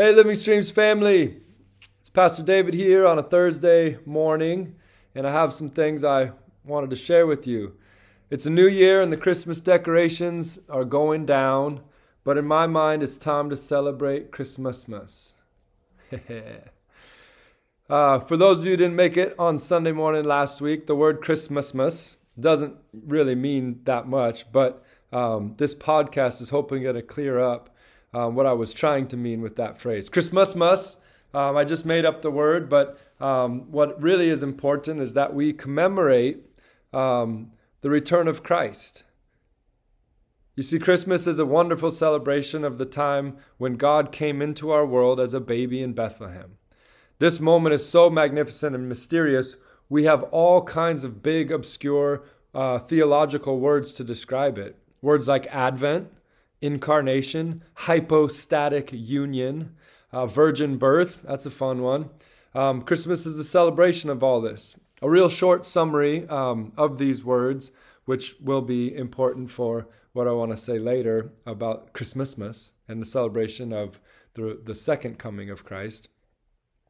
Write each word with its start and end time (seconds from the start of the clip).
Hey, 0.00 0.12
Living 0.12 0.36
Streams 0.36 0.70
family. 0.70 1.38
It's 1.98 2.08
Pastor 2.08 2.44
David 2.44 2.72
here 2.72 3.04
on 3.04 3.18
a 3.18 3.22
Thursday 3.24 3.98
morning, 4.06 4.76
and 5.12 5.26
I 5.26 5.32
have 5.32 5.52
some 5.52 5.70
things 5.70 6.04
I 6.04 6.30
wanted 6.62 6.90
to 6.90 6.94
share 6.94 7.26
with 7.26 7.48
you. 7.48 7.74
It's 8.30 8.46
a 8.46 8.50
new 8.50 8.68
year, 8.68 9.02
and 9.02 9.12
the 9.12 9.16
Christmas 9.16 9.60
decorations 9.60 10.60
are 10.68 10.84
going 10.84 11.26
down, 11.26 11.80
but 12.22 12.38
in 12.38 12.44
my 12.44 12.68
mind, 12.68 13.02
it's 13.02 13.18
time 13.18 13.50
to 13.50 13.56
celebrate 13.56 14.30
Christmasmas. 14.30 15.34
uh, 17.90 18.20
for 18.20 18.36
those 18.36 18.60
of 18.60 18.66
you 18.66 18.70
who 18.70 18.76
didn't 18.76 18.94
make 18.94 19.16
it 19.16 19.34
on 19.36 19.58
Sunday 19.58 19.90
morning 19.90 20.22
last 20.22 20.60
week, 20.60 20.86
the 20.86 20.94
word 20.94 21.20
Christmasmas 21.20 22.18
doesn't 22.38 22.76
really 22.92 23.34
mean 23.34 23.80
that 23.82 24.06
much, 24.06 24.52
but 24.52 24.84
um, 25.10 25.54
this 25.58 25.74
podcast 25.74 26.40
is 26.40 26.50
hoping 26.50 26.84
to 26.84 27.02
clear 27.02 27.40
up 27.40 27.74
um, 28.14 28.34
what 28.34 28.46
I 28.46 28.52
was 28.52 28.72
trying 28.72 29.08
to 29.08 29.16
mean 29.16 29.40
with 29.40 29.56
that 29.56 29.78
phrase. 29.78 30.08
Christmas. 30.08 31.00
Um, 31.34 31.56
I 31.56 31.64
just 31.64 31.84
made 31.84 32.06
up 32.06 32.22
the 32.22 32.30
word, 32.30 32.70
but 32.70 32.98
um, 33.20 33.70
what 33.70 34.00
really 34.00 34.30
is 34.30 34.42
important 34.42 35.00
is 35.00 35.12
that 35.14 35.34
we 35.34 35.52
commemorate 35.52 36.42
um, 36.92 37.52
the 37.82 37.90
return 37.90 38.28
of 38.28 38.42
Christ. 38.42 39.04
You 40.56 40.62
see, 40.62 40.78
Christmas 40.78 41.26
is 41.26 41.38
a 41.38 41.46
wonderful 41.46 41.90
celebration 41.90 42.64
of 42.64 42.78
the 42.78 42.86
time 42.86 43.36
when 43.58 43.76
God 43.76 44.10
came 44.10 44.42
into 44.42 44.70
our 44.70 44.86
world 44.86 45.20
as 45.20 45.34
a 45.34 45.40
baby 45.40 45.82
in 45.82 45.92
Bethlehem. 45.92 46.56
This 47.18 47.40
moment 47.40 47.74
is 47.74 47.88
so 47.88 48.08
magnificent 48.08 48.74
and 48.74 48.88
mysterious, 48.88 49.56
we 49.88 50.04
have 50.04 50.24
all 50.24 50.62
kinds 50.62 51.04
of 51.04 51.22
big, 51.22 51.50
obscure 51.50 52.24
uh, 52.54 52.78
theological 52.78 53.58
words 53.58 53.92
to 53.94 54.04
describe 54.04 54.58
it. 54.58 54.76
Words 55.00 55.28
like 55.28 55.46
Advent, 55.54 56.10
incarnation, 56.60 57.62
hypostatic 57.74 58.90
union, 58.92 59.74
uh, 60.12 60.26
virgin 60.26 60.76
birth. 60.76 61.22
That's 61.22 61.46
a 61.46 61.50
fun 61.50 61.82
one. 61.82 62.10
Um, 62.54 62.82
Christmas 62.82 63.26
is 63.26 63.38
a 63.38 63.44
celebration 63.44 64.10
of 64.10 64.22
all 64.22 64.40
this. 64.40 64.76
A 65.00 65.08
real 65.08 65.28
short 65.28 65.64
summary 65.64 66.26
um, 66.28 66.72
of 66.76 66.98
these 66.98 67.24
words, 67.24 67.72
which 68.04 68.34
will 68.40 68.62
be 68.62 68.94
important 68.94 69.50
for 69.50 69.88
what 70.12 70.26
I 70.26 70.32
want 70.32 70.50
to 70.50 70.56
say 70.56 70.78
later 70.78 71.32
about 71.46 71.92
Christmasmas 71.92 72.72
and 72.88 73.00
the 73.00 73.06
celebration 73.06 73.72
of 73.72 74.00
the, 74.34 74.60
the 74.64 74.74
second 74.74 75.18
coming 75.18 75.50
of 75.50 75.64
Christ. 75.64 76.08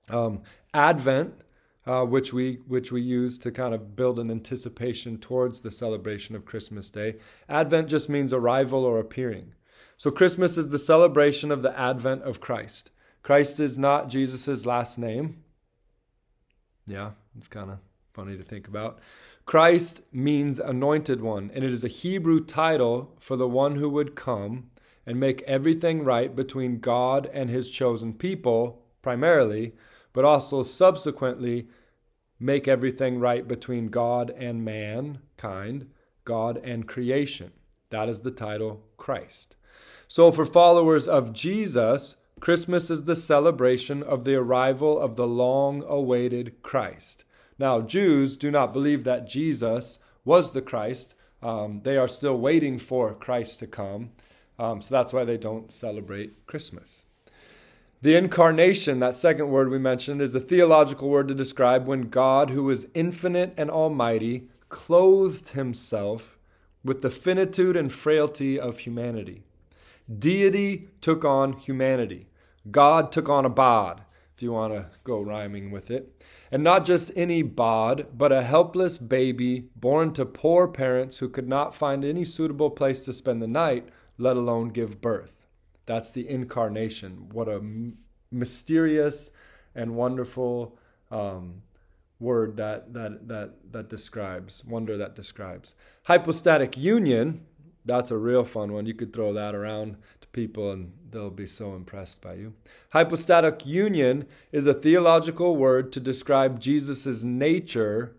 Um, 0.08 0.42
Advent, 0.72 1.42
uh, 1.86 2.04
which 2.04 2.32
we 2.32 2.60
which 2.66 2.92
we 2.92 3.00
use 3.00 3.38
to 3.38 3.50
kind 3.50 3.74
of 3.74 3.96
build 3.96 4.18
an 4.18 4.30
anticipation 4.30 5.18
towards 5.18 5.62
the 5.62 5.70
celebration 5.70 6.36
of 6.36 6.44
Christmas 6.44 6.90
Day. 6.90 7.16
Advent 7.48 7.88
just 7.88 8.08
means 8.08 8.32
arrival 8.32 8.84
or 8.84 8.98
appearing. 8.98 9.54
So 9.98 10.12
Christmas 10.12 10.56
is 10.56 10.68
the 10.68 10.78
celebration 10.78 11.50
of 11.50 11.62
the 11.62 11.76
advent 11.76 12.22
of 12.22 12.40
Christ. 12.40 12.92
Christ 13.24 13.58
is 13.58 13.76
not 13.76 14.08
Jesus' 14.08 14.64
last 14.64 14.96
name. 14.96 15.42
Yeah, 16.86 17.10
it's 17.36 17.48
kind 17.48 17.68
of 17.68 17.78
funny 18.12 18.36
to 18.36 18.44
think 18.44 18.68
about. 18.68 19.00
Christ 19.44 20.02
means 20.12 20.60
anointed 20.60 21.20
one, 21.20 21.50
and 21.52 21.64
it 21.64 21.72
is 21.72 21.82
a 21.82 21.88
Hebrew 21.88 22.44
title 22.44 23.16
for 23.18 23.34
the 23.34 23.48
one 23.48 23.74
who 23.74 23.90
would 23.90 24.14
come 24.14 24.70
and 25.04 25.18
make 25.18 25.42
everything 25.42 26.04
right 26.04 26.34
between 26.36 26.78
God 26.78 27.28
and 27.32 27.50
his 27.50 27.68
chosen 27.68 28.12
people, 28.12 28.84
primarily, 29.02 29.74
but 30.12 30.24
also 30.24 30.62
subsequently 30.62 31.66
make 32.38 32.68
everything 32.68 33.18
right 33.18 33.48
between 33.48 33.88
God 33.88 34.30
and 34.30 34.64
mankind, 34.64 35.88
God 36.24 36.60
and 36.62 36.86
creation. 36.86 37.50
That 37.90 38.08
is 38.08 38.20
the 38.20 38.30
title 38.30 38.84
Christ. 38.96 39.56
So, 40.06 40.30
for 40.30 40.44
followers 40.44 41.06
of 41.06 41.32
Jesus, 41.32 42.16
Christmas 42.40 42.90
is 42.90 43.04
the 43.04 43.16
celebration 43.16 44.02
of 44.02 44.24
the 44.24 44.36
arrival 44.36 44.98
of 44.98 45.16
the 45.16 45.26
long 45.26 45.82
awaited 45.86 46.62
Christ. 46.62 47.24
Now, 47.58 47.80
Jews 47.80 48.36
do 48.36 48.50
not 48.50 48.72
believe 48.72 49.04
that 49.04 49.28
Jesus 49.28 49.98
was 50.24 50.52
the 50.52 50.62
Christ. 50.62 51.14
Um, 51.42 51.80
they 51.82 51.96
are 51.96 52.08
still 52.08 52.38
waiting 52.38 52.78
for 52.78 53.14
Christ 53.14 53.58
to 53.60 53.66
come. 53.66 54.10
Um, 54.58 54.80
so 54.80 54.94
that's 54.94 55.12
why 55.12 55.24
they 55.24 55.36
don't 55.36 55.72
celebrate 55.72 56.46
Christmas. 56.46 57.06
The 58.00 58.16
incarnation, 58.16 59.00
that 59.00 59.16
second 59.16 59.48
word 59.50 59.70
we 59.70 59.78
mentioned, 59.78 60.20
is 60.20 60.34
a 60.34 60.40
theological 60.40 61.08
word 61.08 61.26
to 61.28 61.34
describe 61.34 61.88
when 61.88 62.08
God, 62.08 62.50
who 62.50 62.70
is 62.70 62.88
infinite 62.94 63.54
and 63.56 63.70
almighty, 63.70 64.48
clothed 64.68 65.50
himself 65.50 66.38
with 66.84 67.02
the 67.02 67.10
finitude 67.10 67.76
and 67.76 67.90
frailty 67.90 68.58
of 68.58 68.78
humanity. 68.78 69.42
Deity 70.16 70.88
took 71.00 71.24
on 71.24 71.52
humanity. 71.54 72.28
God 72.70 73.12
took 73.12 73.28
on 73.28 73.44
a 73.44 73.50
bod, 73.50 74.02
if 74.34 74.42
you 74.42 74.52
want 74.52 74.72
to 74.72 74.86
go 75.04 75.20
rhyming 75.20 75.70
with 75.70 75.90
it. 75.90 76.24
And 76.50 76.62
not 76.62 76.84
just 76.84 77.12
any 77.14 77.42
bod, 77.42 78.06
but 78.16 78.32
a 78.32 78.42
helpless 78.42 78.96
baby 78.96 79.68
born 79.76 80.12
to 80.14 80.24
poor 80.24 80.68
parents 80.68 81.18
who 81.18 81.28
could 81.28 81.48
not 81.48 81.74
find 81.74 82.04
any 82.04 82.24
suitable 82.24 82.70
place 82.70 83.04
to 83.04 83.12
spend 83.12 83.42
the 83.42 83.46
night, 83.46 83.88
let 84.16 84.36
alone 84.36 84.68
give 84.68 85.00
birth. 85.00 85.46
That's 85.86 86.10
the 86.10 86.28
incarnation. 86.28 87.28
What 87.32 87.48
a 87.48 87.62
mysterious 88.30 89.30
and 89.74 89.94
wonderful 89.94 90.78
um, 91.10 91.62
word 92.20 92.56
that, 92.56 92.92
that, 92.92 93.28
that, 93.28 93.54
that 93.72 93.88
describes, 93.88 94.64
wonder 94.64 94.96
that 94.96 95.14
describes. 95.14 95.74
Hypostatic 96.04 96.76
union 96.76 97.46
that's 97.88 98.10
a 98.10 98.18
real 98.18 98.44
fun 98.44 98.72
one. 98.72 98.86
You 98.86 98.94
could 98.94 99.12
throw 99.12 99.32
that 99.32 99.54
around 99.54 99.96
to 100.20 100.28
people 100.28 100.70
and 100.70 100.92
they'll 101.10 101.30
be 101.30 101.46
so 101.46 101.74
impressed 101.74 102.20
by 102.20 102.34
you. 102.34 102.54
Hypostatic 102.90 103.66
union 103.66 104.26
is 104.52 104.66
a 104.66 104.74
theological 104.74 105.56
word 105.56 105.90
to 105.92 106.00
describe 106.00 106.60
Jesus' 106.60 107.24
nature 107.24 108.14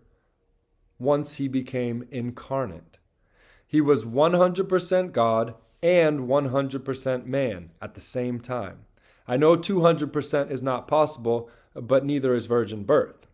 once 0.98 1.36
he 1.36 1.48
became 1.48 2.06
incarnate. 2.10 2.98
He 3.66 3.80
was 3.80 4.04
100% 4.04 5.12
God 5.12 5.54
and 5.82 6.20
100% 6.20 7.26
man 7.26 7.70
at 7.80 7.94
the 7.94 8.00
same 8.00 8.40
time. 8.40 8.80
I 9.26 9.36
know 9.36 9.56
200% 9.56 10.50
is 10.50 10.62
not 10.62 10.88
possible, 10.88 11.48
but 11.74 12.04
neither 12.04 12.34
is 12.34 12.46
virgin 12.46 12.82
birth. 12.82 13.28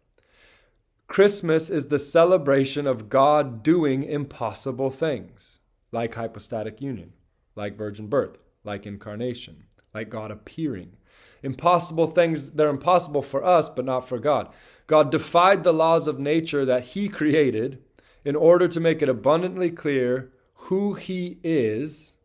Christmas 1.08 1.70
is 1.70 1.88
the 1.88 1.98
celebration 1.98 2.86
of 2.86 3.08
God 3.08 3.62
doing 3.62 4.02
impossible 4.02 4.91
things 4.91 5.60
like 5.96 6.14
hypostatic 6.14 6.82
union, 6.82 7.14
like 7.54 7.74
virgin 7.74 8.06
birth, 8.06 8.36
like 8.64 8.84
incarnation, 8.84 9.64
like 9.94 10.10
God 10.10 10.30
appearing. 10.30 10.94
Impossible 11.42 12.08
things, 12.08 12.50
they're 12.50 12.68
impossible 12.68 13.22
for 13.22 13.42
us, 13.42 13.70
but 13.70 13.86
not 13.86 14.06
for 14.06 14.18
God. 14.18 14.52
God 14.86 15.10
defied 15.10 15.64
the 15.64 15.72
laws 15.72 16.06
of 16.06 16.18
nature 16.18 16.66
that 16.66 16.88
He 16.88 17.08
created 17.08 17.82
in 18.26 18.36
order 18.36 18.68
to 18.68 18.78
make 18.78 19.00
it 19.00 19.08
abundantly 19.08 19.70
clear 19.70 20.30
who 20.68 20.92
He 20.92 21.38
is 21.42 22.16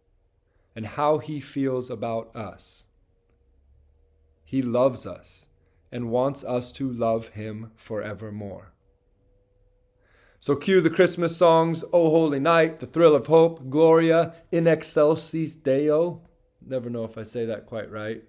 and 0.75 0.85
how 0.85 1.19
He 1.19 1.39
feels 1.39 1.89
about 1.89 2.35
us. 2.35 2.87
He 4.43 4.61
loves 4.61 5.07
us 5.07 5.47
and 5.93 6.11
wants 6.11 6.43
us 6.43 6.73
to 6.73 6.91
love 6.91 7.29
Him 7.29 7.71
forevermore. 7.77 8.73
So 10.41 10.55
cue 10.55 10.81
the 10.81 10.89
Christmas 10.89 11.37
songs, 11.37 11.83
O 11.93 12.09
Holy 12.09 12.39
Night, 12.39 12.79
The 12.79 12.87
Thrill 12.87 13.13
of 13.13 13.27
Hope, 13.27 13.69
Gloria, 13.69 14.33
In 14.51 14.65
Excelsis 14.65 15.55
Deo. 15.55 16.23
Never 16.65 16.89
know 16.89 17.03
if 17.03 17.15
I 17.15 17.21
say 17.21 17.45
that 17.45 17.67
quite 17.67 17.91
right, 17.91 18.23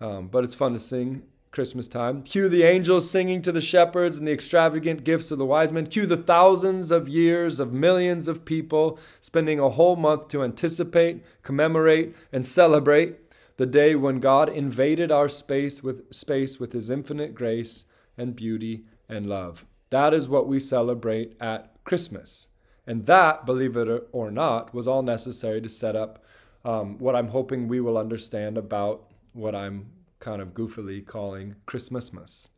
um, 0.00 0.28
but 0.28 0.44
it's 0.44 0.54
fun 0.54 0.72
to 0.74 0.78
sing 0.78 1.24
Christmas 1.50 1.88
time. 1.88 2.22
Cue 2.22 2.48
the 2.48 2.62
angels 2.62 3.10
singing 3.10 3.42
to 3.42 3.50
the 3.50 3.60
shepherds 3.60 4.18
and 4.18 4.28
the 4.28 4.32
extravagant 4.32 5.02
gifts 5.02 5.32
of 5.32 5.38
the 5.38 5.44
wise 5.44 5.72
men. 5.72 5.88
Cue 5.88 6.06
the 6.06 6.16
thousands 6.16 6.92
of 6.92 7.08
years 7.08 7.58
of 7.58 7.72
millions 7.72 8.28
of 8.28 8.44
people 8.44 8.96
spending 9.20 9.58
a 9.58 9.70
whole 9.70 9.96
month 9.96 10.28
to 10.28 10.44
anticipate, 10.44 11.24
commemorate, 11.42 12.14
and 12.30 12.46
celebrate 12.46 13.16
the 13.56 13.66
day 13.66 13.96
when 13.96 14.20
God 14.20 14.48
invaded 14.48 15.10
our 15.10 15.28
space 15.28 15.82
with 15.82 16.04
space 16.14 16.60
with 16.60 16.72
his 16.72 16.88
infinite 16.88 17.34
grace 17.34 17.86
and 18.16 18.36
beauty 18.36 18.84
and 19.08 19.26
love. 19.26 19.64
That 19.92 20.14
is 20.14 20.26
what 20.26 20.48
we 20.48 20.58
celebrate 20.58 21.36
at 21.38 21.74
Christmas. 21.84 22.48
And 22.86 23.04
that, 23.04 23.44
believe 23.44 23.76
it 23.76 24.08
or 24.10 24.30
not, 24.30 24.72
was 24.72 24.88
all 24.88 25.02
necessary 25.02 25.60
to 25.60 25.68
set 25.68 25.94
up 25.94 26.24
um, 26.64 26.96
what 26.96 27.14
I'm 27.14 27.28
hoping 27.28 27.68
we 27.68 27.78
will 27.78 27.98
understand 27.98 28.56
about 28.56 29.12
what 29.34 29.54
I'm 29.54 29.90
kind 30.18 30.40
of 30.40 30.54
goofily 30.54 31.04
calling 31.04 31.56
Christmasmas. 31.66 32.48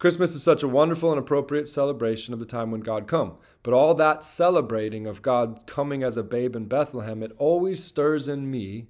Christmas 0.00 0.34
is 0.34 0.42
such 0.42 0.64
a 0.64 0.68
wonderful 0.68 1.12
and 1.12 1.20
appropriate 1.20 1.68
celebration 1.68 2.34
of 2.34 2.40
the 2.40 2.46
time 2.46 2.72
when 2.72 2.80
God 2.80 3.06
come. 3.06 3.36
But 3.62 3.72
all 3.72 3.94
that 3.94 4.24
celebrating 4.24 5.06
of 5.06 5.22
God 5.22 5.68
coming 5.68 6.02
as 6.02 6.16
a 6.16 6.24
babe 6.24 6.56
in 6.56 6.64
Bethlehem, 6.64 7.22
it 7.22 7.30
always 7.38 7.84
stirs 7.84 8.26
in 8.26 8.50
me 8.50 8.88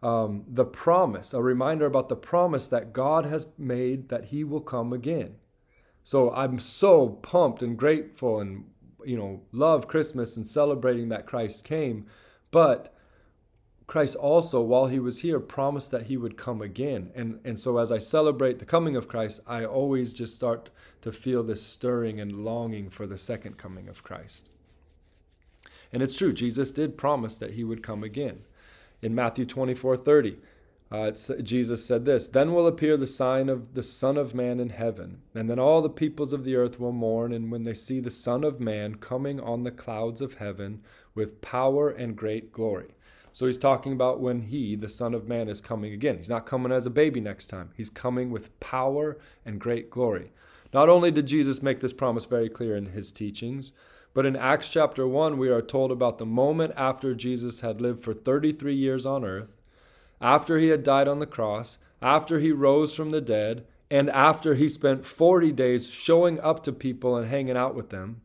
um, 0.00 0.44
the 0.46 0.64
promise, 0.64 1.34
a 1.34 1.42
reminder 1.42 1.86
about 1.86 2.08
the 2.08 2.14
promise 2.14 2.68
that 2.68 2.92
God 2.92 3.26
has 3.26 3.48
made 3.58 4.10
that 4.10 4.26
He 4.26 4.44
will 4.44 4.60
come 4.60 4.92
again. 4.92 5.34
So 6.04 6.32
I'm 6.32 6.58
so 6.58 7.08
pumped 7.08 7.62
and 7.62 7.76
grateful 7.76 8.38
and 8.38 8.70
you 9.04 9.16
know 9.16 9.42
love 9.52 9.88
Christmas 9.88 10.36
and 10.36 10.46
celebrating 10.46 11.08
that 11.08 11.26
Christ 11.26 11.64
came, 11.64 12.06
but 12.50 12.94
Christ 13.86 14.16
also, 14.16 14.62
while 14.62 14.86
he 14.86 14.98
was 14.98 15.20
here, 15.20 15.38
promised 15.38 15.90
that 15.90 16.04
he 16.04 16.16
would 16.16 16.38
come 16.38 16.62
again. 16.62 17.10
And, 17.14 17.38
and 17.44 17.60
so 17.60 17.76
as 17.76 17.92
I 17.92 17.98
celebrate 17.98 18.58
the 18.58 18.64
coming 18.64 18.96
of 18.96 19.08
Christ, 19.08 19.42
I 19.46 19.66
always 19.66 20.14
just 20.14 20.36
start 20.36 20.70
to 21.02 21.12
feel 21.12 21.42
this 21.42 21.62
stirring 21.62 22.18
and 22.18 22.44
longing 22.44 22.88
for 22.88 23.06
the 23.06 23.18
second 23.18 23.58
coming 23.58 23.88
of 23.88 24.02
Christ. 24.02 24.48
And 25.92 26.02
it's 26.02 26.16
true, 26.16 26.32
Jesus 26.32 26.72
did 26.72 26.96
promise 26.96 27.36
that 27.38 27.52
he 27.52 27.62
would 27.62 27.82
come 27.82 28.02
again. 28.02 28.44
In 29.02 29.14
Matthew 29.14 29.44
24 29.44 29.98
30, 29.98 30.38
uh, 30.90 31.10
Jesus 31.10 31.84
said 31.84 32.04
this 32.04 32.28
Then 32.28 32.52
will 32.52 32.66
appear 32.66 32.96
the 32.96 33.06
sign 33.06 33.48
of 33.48 33.74
the 33.74 33.82
Son 33.82 34.16
of 34.16 34.34
Man 34.34 34.60
in 34.60 34.68
heaven, 34.68 35.22
and 35.34 35.48
then 35.48 35.58
all 35.58 35.82
the 35.82 35.88
peoples 35.88 36.32
of 36.32 36.44
the 36.44 36.56
earth 36.56 36.78
will 36.78 36.92
mourn, 36.92 37.32
and 37.32 37.50
when 37.50 37.62
they 37.62 37.74
see 37.74 38.00
the 38.00 38.10
Son 38.10 38.44
of 38.44 38.60
Man 38.60 38.96
coming 38.96 39.40
on 39.40 39.64
the 39.64 39.70
clouds 39.70 40.20
of 40.20 40.34
heaven 40.34 40.82
with 41.14 41.40
power 41.40 41.90
and 41.90 42.16
great 42.16 42.52
glory. 42.52 42.94
So 43.32 43.46
he's 43.46 43.58
talking 43.58 43.92
about 43.92 44.20
when 44.20 44.42
he, 44.42 44.76
the 44.76 44.88
Son 44.88 45.14
of 45.14 45.26
Man, 45.26 45.48
is 45.48 45.60
coming 45.60 45.92
again. 45.92 46.18
He's 46.18 46.30
not 46.30 46.46
coming 46.46 46.70
as 46.70 46.86
a 46.86 46.90
baby 46.90 47.20
next 47.20 47.46
time, 47.46 47.70
he's 47.76 47.90
coming 47.90 48.30
with 48.30 48.58
power 48.60 49.18
and 49.44 49.60
great 49.60 49.90
glory. 49.90 50.32
Not 50.72 50.88
only 50.88 51.10
did 51.10 51.26
Jesus 51.26 51.62
make 51.62 51.80
this 51.80 51.92
promise 51.92 52.24
very 52.24 52.48
clear 52.48 52.76
in 52.76 52.86
his 52.86 53.10
teachings, 53.12 53.72
but 54.12 54.26
in 54.26 54.36
Acts 54.36 54.68
chapter 54.68 55.06
1, 55.08 55.38
we 55.38 55.48
are 55.48 55.62
told 55.62 55.90
about 55.90 56.18
the 56.18 56.26
moment 56.26 56.72
after 56.76 57.14
Jesus 57.14 57.62
had 57.62 57.80
lived 57.80 58.00
for 58.00 58.14
33 58.14 58.74
years 58.74 59.06
on 59.06 59.24
earth, 59.24 59.56
after 60.24 60.56
he 60.58 60.68
had 60.68 60.82
died 60.82 61.06
on 61.06 61.18
the 61.18 61.26
cross, 61.26 61.76
after 62.00 62.38
he 62.40 62.50
rose 62.50 62.96
from 62.96 63.10
the 63.10 63.20
dead, 63.20 63.66
and 63.90 64.08
after 64.08 64.54
he 64.54 64.70
spent 64.70 65.04
40 65.04 65.52
days 65.52 65.90
showing 65.90 66.40
up 66.40 66.62
to 66.62 66.72
people 66.72 67.14
and 67.14 67.28
hanging 67.28 67.58
out 67.58 67.74
with 67.74 67.90
them. 67.90 68.22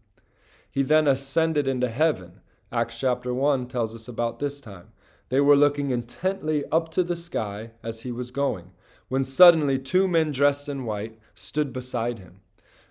He 0.71 0.81
then 0.81 1.09
ascended 1.09 1.67
into 1.67 1.89
heaven. 1.89 2.39
Acts 2.71 3.01
chapter 3.01 3.33
1 3.33 3.67
tells 3.67 3.93
us 3.93 4.07
about 4.07 4.39
this 4.39 4.61
time. 4.61 4.93
They 5.27 5.41
were 5.41 5.57
looking 5.57 5.91
intently 5.91 6.63
up 6.71 6.87
to 6.91 7.03
the 7.03 7.17
sky 7.17 7.71
as 7.83 8.03
he 8.03 8.13
was 8.13 8.31
going, 8.31 8.71
when 9.09 9.25
suddenly 9.25 9.77
two 9.77 10.07
men 10.07 10.31
dressed 10.31 10.69
in 10.69 10.85
white 10.85 11.19
stood 11.35 11.73
beside 11.73 12.17
him. 12.17 12.39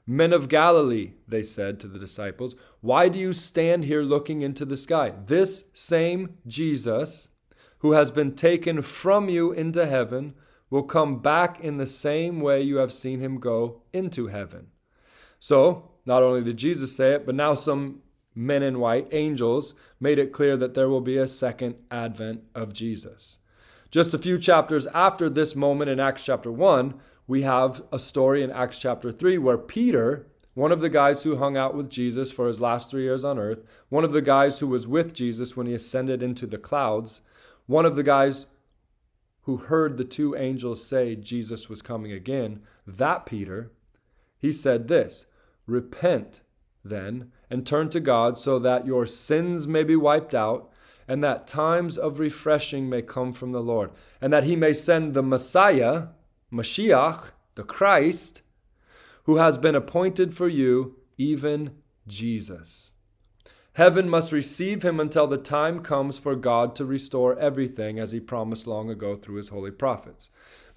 Men 0.06 0.34
of 0.34 0.50
Galilee, 0.50 1.12
they 1.26 1.42
said 1.42 1.80
to 1.80 1.86
the 1.86 1.98
disciples, 1.98 2.54
why 2.82 3.08
do 3.08 3.18
you 3.18 3.32
stand 3.32 3.84
here 3.84 4.02
looking 4.02 4.42
into 4.42 4.66
the 4.66 4.76
sky? 4.76 5.14
This 5.24 5.70
same 5.72 6.34
Jesus, 6.46 7.30
who 7.80 7.92
has 7.92 8.10
been 8.10 8.34
taken 8.34 8.82
from 8.82 9.28
you 9.28 9.52
into 9.52 9.86
heaven, 9.86 10.34
will 10.70 10.82
come 10.82 11.20
back 11.20 11.60
in 11.60 11.76
the 11.76 11.86
same 11.86 12.40
way 12.40 12.60
you 12.62 12.76
have 12.76 12.92
seen 12.92 13.20
him 13.20 13.38
go 13.38 13.82
into 13.92 14.26
heaven. 14.26 14.68
So, 15.38 15.90
not 16.04 16.22
only 16.22 16.42
did 16.42 16.56
Jesus 16.56 16.96
say 16.96 17.12
it, 17.12 17.26
but 17.26 17.34
now 17.34 17.54
some 17.54 18.02
men 18.34 18.62
in 18.62 18.78
white, 18.78 19.08
angels, 19.12 19.74
made 20.00 20.18
it 20.18 20.32
clear 20.32 20.56
that 20.56 20.74
there 20.74 20.88
will 20.88 21.00
be 21.00 21.16
a 21.16 21.26
second 21.26 21.74
advent 21.90 22.42
of 22.54 22.72
Jesus. 22.72 23.38
Just 23.90 24.14
a 24.14 24.18
few 24.18 24.38
chapters 24.38 24.86
after 24.88 25.28
this 25.28 25.56
moment 25.56 25.90
in 25.90 25.98
Acts 25.98 26.24
chapter 26.24 26.52
1, 26.52 26.94
we 27.26 27.42
have 27.42 27.82
a 27.92 27.98
story 27.98 28.42
in 28.42 28.50
Acts 28.50 28.78
chapter 28.78 29.10
3 29.10 29.38
where 29.38 29.58
Peter, 29.58 30.26
one 30.54 30.72
of 30.72 30.80
the 30.80 30.88
guys 30.88 31.22
who 31.22 31.36
hung 31.36 31.56
out 31.56 31.74
with 31.74 31.90
Jesus 31.90 32.30
for 32.30 32.46
his 32.46 32.60
last 32.60 32.90
three 32.90 33.02
years 33.02 33.24
on 33.24 33.38
earth, 33.38 33.62
one 33.88 34.04
of 34.04 34.12
the 34.12 34.22
guys 34.22 34.60
who 34.60 34.66
was 34.66 34.86
with 34.86 35.14
Jesus 35.14 35.56
when 35.56 35.66
he 35.66 35.74
ascended 35.74 36.22
into 36.22 36.46
the 36.46 36.58
clouds, 36.58 37.20
one 37.68 37.86
of 37.86 37.94
the 37.94 38.02
guys 38.02 38.46
who 39.42 39.58
heard 39.58 39.96
the 39.96 40.04
two 40.04 40.34
angels 40.34 40.84
say 40.84 41.14
Jesus 41.14 41.68
was 41.68 41.82
coming 41.82 42.10
again, 42.10 42.62
that 42.86 43.24
Peter, 43.24 43.70
he 44.38 44.50
said 44.50 44.88
this 44.88 45.26
Repent 45.66 46.40
then 46.82 47.30
and 47.50 47.66
turn 47.66 47.90
to 47.90 48.00
God 48.00 48.38
so 48.38 48.58
that 48.58 48.86
your 48.86 49.06
sins 49.06 49.68
may 49.68 49.84
be 49.84 49.96
wiped 49.96 50.34
out 50.34 50.70
and 51.06 51.22
that 51.22 51.46
times 51.46 51.96
of 51.96 52.18
refreshing 52.18 52.88
may 52.88 53.00
come 53.00 53.32
from 53.32 53.52
the 53.52 53.62
Lord, 53.62 53.90
and 54.20 54.30
that 54.30 54.44
he 54.44 54.54
may 54.56 54.74
send 54.74 55.14
the 55.14 55.22
Messiah 55.22 56.08
Mashiach, 56.52 57.32
the 57.54 57.64
Christ, 57.64 58.42
who 59.24 59.36
has 59.36 59.56
been 59.56 59.74
appointed 59.74 60.34
for 60.34 60.48
you, 60.48 60.96
even 61.16 61.76
Jesus. 62.06 62.92
Heaven 63.78 64.08
must 64.08 64.32
receive 64.32 64.82
him 64.82 64.98
until 64.98 65.28
the 65.28 65.38
time 65.38 65.84
comes 65.84 66.18
for 66.18 66.34
God 66.34 66.74
to 66.74 66.84
restore 66.84 67.38
everything 67.38 68.00
as 68.00 68.10
he 68.10 68.18
promised 68.18 68.66
long 68.66 68.90
ago 68.90 69.14
through 69.14 69.36
his 69.36 69.50
holy 69.50 69.70
prophets. 69.70 70.30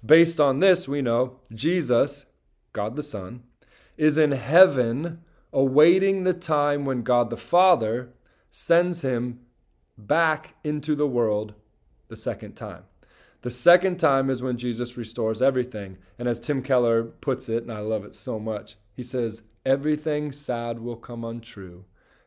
Based 0.06 0.38
on 0.38 0.60
this, 0.60 0.86
we 0.86 1.02
know 1.02 1.40
Jesus, 1.52 2.26
God 2.72 2.94
the 2.94 3.02
Son, 3.02 3.42
is 3.96 4.18
in 4.18 4.30
heaven 4.30 5.20
awaiting 5.52 6.22
the 6.22 6.32
time 6.32 6.84
when 6.84 7.02
God 7.02 7.30
the 7.30 7.36
Father 7.36 8.10
sends 8.52 9.02
him 9.02 9.40
back 9.98 10.54
into 10.62 10.94
the 10.94 11.08
world 11.08 11.54
the 12.06 12.16
second 12.16 12.54
time. 12.54 12.84
The 13.40 13.50
second 13.50 13.98
time 13.98 14.30
is 14.30 14.44
when 14.44 14.56
Jesus 14.56 14.96
restores 14.96 15.42
everything. 15.42 15.98
And 16.20 16.28
as 16.28 16.38
Tim 16.38 16.62
Keller 16.62 17.02
puts 17.02 17.48
it, 17.48 17.64
and 17.64 17.72
I 17.72 17.80
love 17.80 18.04
it 18.04 18.14
so 18.14 18.38
much, 18.38 18.76
he 18.94 19.02
says, 19.02 19.42
Everything 19.66 20.30
sad 20.30 20.78
will 20.78 20.94
come 20.94 21.24
untrue 21.24 21.84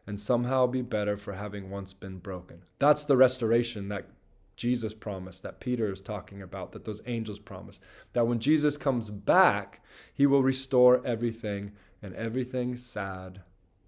and 0.07 0.19
somehow 0.19 0.67
be 0.67 0.81
better 0.81 1.17
for 1.17 1.33
having 1.33 1.69
once 1.69 1.93
been 1.93 2.19
broken. 2.19 2.63
That's 2.79 3.05
the 3.05 3.17
restoration 3.17 3.89
that 3.89 4.07
Jesus 4.55 4.93
promised, 4.93 5.43
that 5.43 5.59
Peter 5.59 5.91
is 5.91 6.01
talking 6.01 6.41
about, 6.41 6.71
that 6.71 6.85
those 6.85 7.01
angels 7.05 7.39
promised. 7.39 7.81
That 8.13 8.27
when 8.27 8.39
Jesus 8.39 8.77
comes 8.77 9.09
back, 9.09 9.83
he 10.13 10.25
will 10.25 10.43
restore 10.43 11.05
everything 11.05 11.73
and 12.01 12.13
everything 12.15 12.75
sad 12.75 13.41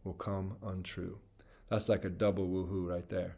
will 0.04 0.14
come 0.14 0.58
untrue. 0.64 1.20
That's 1.70 1.90
like 1.90 2.06
a 2.06 2.10
double 2.10 2.48
woohoo 2.48 2.88
right 2.88 3.08
there. 3.10 3.38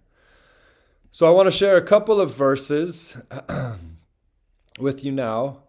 So 1.12 1.28
I 1.28 1.31
want 1.31 1.48
to 1.48 1.52
share 1.52 1.76
a 1.76 1.86
couple 1.86 2.22
of 2.22 2.36
verses 2.36 3.18
with 4.80 5.04
you 5.04 5.12
now 5.12 5.64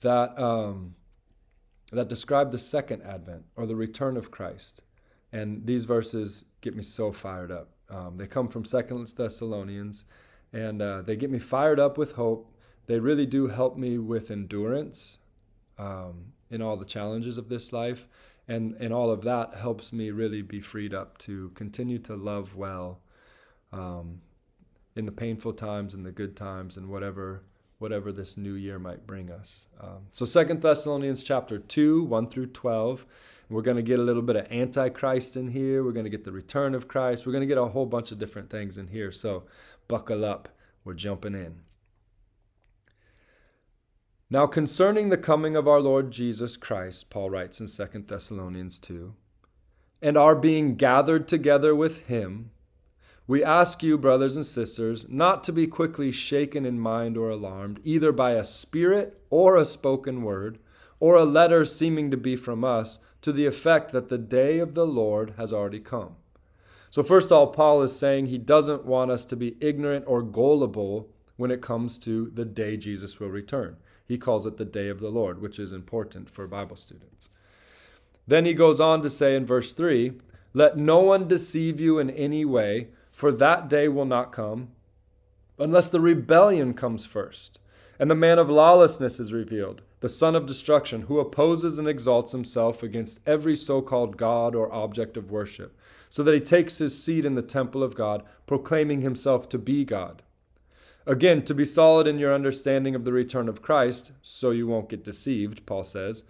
that 0.00 0.38
um, 0.38 0.94
that 1.92 2.08
describe 2.08 2.50
the 2.50 2.58
second 2.58 3.02
advent 3.02 3.44
or 3.56 3.66
the 3.66 3.76
return 3.76 4.16
of 4.16 4.30
Christ. 4.30 4.82
And 5.32 5.66
these 5.66 5.84
verses 5.84 6.46
get 6.60 6.74
me 6.74 6.82
so 6.82 7.12
fired 7.12 7.50
up. 7.50 7.70
Um, 7.90 8.16
they 8.16 8.26
come 8.26 8.48
from 8.48 8.64
Second 8.64 9.08
Thessalonians, 9.16 10.04
and 10.52 10.80
uh, 10.80 11.02
they 11.02 11.16
get 11.16 11.30
me 11.30 11.38
fired 11.38 11.80
up 11.80 11.98
with 11.98 12.12
hope. 12.12 12.54
They 12.86 12.98
really 12.98 13.26
do 13.26 13.46
help 13.46 13.76
me 13.76 13.98
with 13.98 14.30
endurance 14.30 15.18
um, 15.78 16.32
in 16.50 16.62
all 16.62 16.76
the 16.76 16.84
challenges 16.84 17.38
of 17.38 17.48
this 17.48 17.72
life, 17.72 18.06
and 18.46 18.74
and 18.80 18.92
all 18.92 19.10
of 19.10 19.22
that 19.22 19.54
helps 19.54 19.92
me 19.92 20.10
really 20.10 20.42
be 20.42 20.60
freed 20.60 20.94
up 20.94 21.18
to 21.18 21.50
continue 21.50 21.98
to 22.00 22.16
love 22.16 22.56
well 22.56 23.00
um, 23.72 24.20
in 24.96 25.06
the 25.06 25.12
painful 25.12 25.52
times 25.52 25.94
and 25.94 26.04
the 26.04 26.12
good 26.12 26.36
times 26.36 26.76
and 26.76 26.88
whatever 26.88 27.42
whatever 27.78 28.10
this 28.10 28.36
new 28.36 28.54
year 28.54 28.78
might 28.78 29.06
bring 29.06 29.30
us. 29.30 29.68
Um, 29.80 30.06
so 30.12 30.24
Second 30.24 30.60
Thessalonians 30.60 31.22
chapter 31.22 31.58
2, 31.58 32.02
1 32.04 32.28
through 32.30 32.46
12. 32.46 33.06
We're 33.50 33.62
going 33.62 33.76
to 33.76 33.82
get 33.82 33.98
a 33.98 34.02
little 34.02 34.22
bit 34.22 34.36
of 34.36 34.50
Antichrist 34.52 35.36
in 35.36 35.48
here. 35.48 35.82
We're 35.82 35.92
going 35.92 36.04
to 36.04 36.10
get 36.10 36.24
the 36.24 36.32
return 36.32 36.74
of 36.74 36.88
Christ. 36.88 37.24
We're 37.24 37.32
going 37.32 37.42
to 37.42 37.46
get 37.46 37.56
a 37.56 37.64
whole 37.64 37.86
bunch 37.86 38.12
of 38.12 38.18
different 38.18 38.50
things 38.50 38.76
in 38.76 38.88
here. 38.88 39.10
So 39.10 39.44
buckle 39.86 40.24
up. 40.24 40.48
We're 40.84 40.94
jumping 40.94 41.34
in. 41.34 41.60
Now, 44.30 44.46
concerning 44.46 45.08
the 45.08 45.16
coming 45.16 45.56
of 45.56 45.66
our 45.66 45.80
Lord 45.80 46.10
Jesus 46.10 46.58
Christ, 46.58 47.08
Paul 47.08 47.30
writes 47.30 47.60
in 47.60 47.68
Second 47.68 48.08
Thessalonians 48.08 48.78
2, 48.78 49.14
and 50.02 50.18
our 50.18 50.34
being 50.34 50.74
gathered 50.74 51.26
together 51.26 51.74
with 51.74 52.06
him, 52.08 52.50
we 53.28 53.44
ask 53.44 53.82
you, 53.82 53.98
brothers 53.98 54.36
and 54.36 54.46
sisters, 54.46 55.06
not 55.10 55.44
to 55.44 55.52
be 55.52 55.66
quickly 55.66 56.10
shaken 56.10 56.64
in 56.64 56.80
mind 56.80 57.18
or 57.18 57.28
alarmed, 57.28 57.78
either 57.84 58.10
by 58.10 58.32
a 58.32 58.42
spirit 58.42 59.20
or 59.28 59.54
a 59.54 59.66
spoken 59.66 60.22
word, 60.22 60.58
or 60.98 61.14
a 61.14 61.26
letter 61.26 61.66
seeming 61.66 62.10
to 62.10 62.16
be 62.16 62.36
from 62.36 62.64
us, 62.64 62.98
to 63.20 63.30
the 63.30 63.44
effect 63.44 63.92
that 63.92 64.08
the 64.08 64.16
day 64.16 64.58
of 64.58 64.72
the 64.72 64.86
Lord 64.86 65.34
has 65.36 65.52
already 65.52 65.78
come. 65.78 66.16
So, 66.88 67.02
first 67.02 67.30
of 67.30 67.36
all, 67.36 67.46
Paul 67.48 67.82
is 67.82 67.94
saying 67.94 68.26
he 68.26 68.38
doesn't 68.38 68.86
want 68.86 69.10
us 69.10 69.26
to 69.26 69.36
be 69.36 69.56
ignorant 69.60 70.06
or 70.08 70.22
gullible 70.22 71.10
when 71.36 71.50
it 71.50 71.60
comes 71.60 71.98
to 71.98 72.30
the 72.30 72.46
day 72.46 72.78
Jesus 72.78 73.20
will 73.20 73.28
return. 73.28 73.76
He 74.06 74.16
calls 74.16 74.46
it 74.46 74.56
the 74.56 74.64
day 74.64 74.88
of 74.88 75.00
the 75.00 75.10
Lord, 75.10 75.42
which 75.42 75.58
is 75.58 75.74
important 75.74 76.30
for 76.30 76.46
Bible 76.46 76.76
students. 76.76 77.28
Then 78.26 78.46
he 78.46 78.54
goes 78.54 78.80
on 78.80 79.02
to 79.02 79.10
say 79.10 79.36
in 79.36 79.44
verse 79.44 79.74
3 79.74 80.12
Let 80.54 80.78
no 80.78 81.00
one 81.00 81.28
deceive 81.28 81.78
you 81.78 81.98
in 81.98 82.08
any 82.08 82.46
way 82.46 82.88
for 83.18 83.32
that 83.32 83.68
day 83.68 83.88
will 83.88 84.04
not 84.04 84.30
come 84.30 84.68
unless 85.58 85.90
the 85.90 86.00
rebellion 86.00 86.72
comes 86.72 87.04
first, 87.04 87.58
and 87.98 88.08
the 88.08 88.14
man 88.14 88.38
of 88.38 88.48
lawlessness 88.48 89.18
is 89.18 89.32
revealed, 89.32 89.82
the 89.98 90.08
son 90.08 90.36
of 90.36 90.46
destruction, 90.46 91.00
who 91.02 91.18
opposes 91.18 91.78
and 91.78 91.88
exalts 91.88 92.30
himself 92.30 92.80
against 92.80 93.18
every 93.26 93.56
so 93.56 93.82
called 93.82 94.16
God 94.16 94.54
or 94.54 94.72
object 94.72 95.16
of 95.16 95.32
worship, 95.32 95.76
so 96.08 96.22
that 96.22 96.32
he 96.32 96.38
takes 96.38 96.78
his 96.78 97.02
seat 97.02 97.24
in 97.24 97.34
the 97.34 97.42
temple 97.42 97.82
of 97.82 97.96
God, 97.96 98.22
proclaiming 98.46 99.00
himself 99.00 99.48
to 99.48 99.58
be 99.58 99.84
God. 99.84 100.22
Again, 101.04 101.42
to 101.46 101.54
be 101.54 101.64
solid 101.64 102.06
in 102.06 102.20
your 102.20 102.32
understanding 102.32 102.94
of 102.94 103.04
the 103.04 103.12
return 103.12 103.48
of 103.48 103.62
Christ, 103.62 104.12
so 104.22 104.52
you 104.52 104.68
won't 104.68 104.90
get 104.90 105.02
deceived, 105.02 105.66
Paul 105.66 105.82
says, 105.82 106.22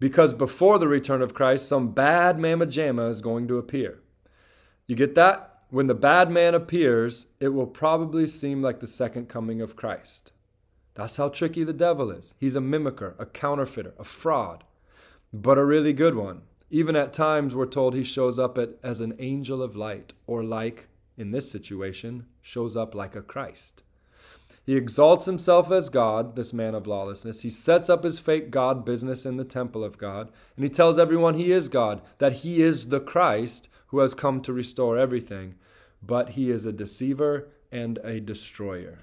because 0.00 0.34
before 0.34 0.80
the 0.80 0.88
return 0.88 1.22
of 1.22 1.34
Christ, 1.34 1.68
some 1.68 1.92
bad 1.92 2.36
mamma 2.36 2.66
jamma 2.66 3.10
is 3.10 3.20
going 3.20 3.46
to 3.46 3.58
appear. 3.58 4.00
You 4.88 4.96
get 4.96 5.14
that? 5.14 5.52
When 5.70 5.88
the 5.88 5.94
bad 5.94 6.30
man 6.30 6.54
appears, 6.54 7.26
it 7.40 7.48
will 7.48 7.66
probably 7.66 8.26
seem 8.26 8.62
like 8.62 8.80
the 8.80 8.86
second 8.86 9.28
coming 9.28 9.60
of 9.60 9.76
Christ. 9.76 10.32
That's 10.94 11.16
how 11.16 11.28
tricky 11.28 11.64
the 11.64 11.72
devil 11.72 12.10
is. 12.10 12.34
He's 12.38 12.56
a 12.56 12.60
mimicker, 12.60 13.14
a 13.18 13.26
counterfeiter, 13.26 13.94
a 13.98 14.04
fraud, 14.04 14.64
but 15.32 15.58
a 15.58 15.64
really 15.64 15.92
good 15.92 16.14
one. 16.14 16.42
Even 16.70 16.96
at 16.96 17.12
times, 17.12 17.54
we're 17.54 17.66
told 17.66 17.94
he 17.94 18.04
shows 18.04 18.38
up 18.38 18.58
at, 18.58 18.70
as 18.82 19.00
an 19.00 19.14
angel 19.18 19.62
of 19.62 19.76
light, 19.76 20.14
or 20.26 20.42
like, 20.42 20.88
in 21.16 21.30
this 21.30 21.50
situation, 21.50 22.26
shows 22.40 22.76
up 22.76 22.94
like 22.94 23.14
a 23.14 23.22
Christ. 23.22 23.82
He 24.64 24.76
exalts 24.76 25.26
himself 25.26 25.70
as 25.70 25.88
God, 25.88 26.34
this 26.34 26.52
man 26.52 26.74
of 26.74 26.86
lawlessness. 26.88 27.42
He 27.42 27.50
sets 27.50 27.88
up 27.88 28.02
his 28.02 28.18
fake 28.18 28.50
God 28.50 28.84
business 28.84 29.24
in 29.24 29.36
the 29.36 29.44
temple 29.44 29.84
of 29.84 29.98
God, 29.98 30.32
and 30.56 30.64
he 30.64 30.68
tells 30.68 30.98
everyone 30.98 31.34
he 31.34 31.52
is 31.52 31.68
God, 31.68 32.02
that 32.18 32.32
he 32.32 32.62
is 32.62 32.88
the 32.88 33.00
Christ 33.00 33.68
who 33.86 33.98
has 33.98 34.14
come 34.14 34.40
to 34.42 34.52
restore 34.52 34.98
everything. 34.98 35.54
But 36.02 36.30
he 36.30 36.50
is 36.50 36.66
a 36.66 36.72
deceiver 36.72 37.48
and 37.72 37.98
a 38.04 38.20
destroyer. 38.20 39.00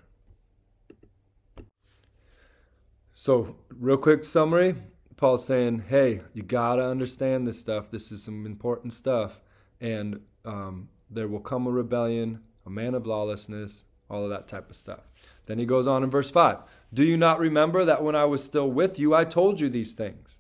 So, 3.13 3.57
real 3.69 3.97
quick 3.97 4.23
summary 4.23 4.75
Paul's 5.23 5.45
saying, 5.45 5.85
hey, 5.87 6.19
you 6.33 6.43
got 6.43 6.75
to 6.75 6.85
understand 6.85 7.47
this 7.47 7.57
stuff. 7.57 7.89
This 7.89 8.11
is 8.11 8.21
some 8.21 8.45
important 8.45 8.93
stuff. 8.93 9.39
And 9.79 10.19
um, 10.43 10.89
there 11.09 11.29
will 11.29 11.39
come 11.39 11.65
a 11.65 11.71
rebellion, 11.71 12.41
a 12.65 12.69
man 12.69 12.93
of 12.93 13.07
lawlessness, 13.07 13.85
all 14.09 14.25
of 14.25 14.29
that 14.31 14.49
type 14.49 14.69
of 14.69 14.75
stuff. 14.75 15.07
Then 15.45 15.59
he 15.59 15.65
goes 15.65 15.87
on 15.87 16.03
in 16.03 16.09
verse 16.09 16.29
5 16.29 16.57
Do 16.93 17.05
you 17.05 17.15
not 17.15 17.39
remember 17.39 17.85
that 17.85 18.03
when 18.03 18.15
I 18.15 18.25
was 18.25 18.43
still 18.43 18.69
with 18.69 18.99
you, 18.99 19.15
I 19.15 19.23
told 19.23 19.59
you 19.59 19.69
these 19.69 19.93
things? 19.93 20.39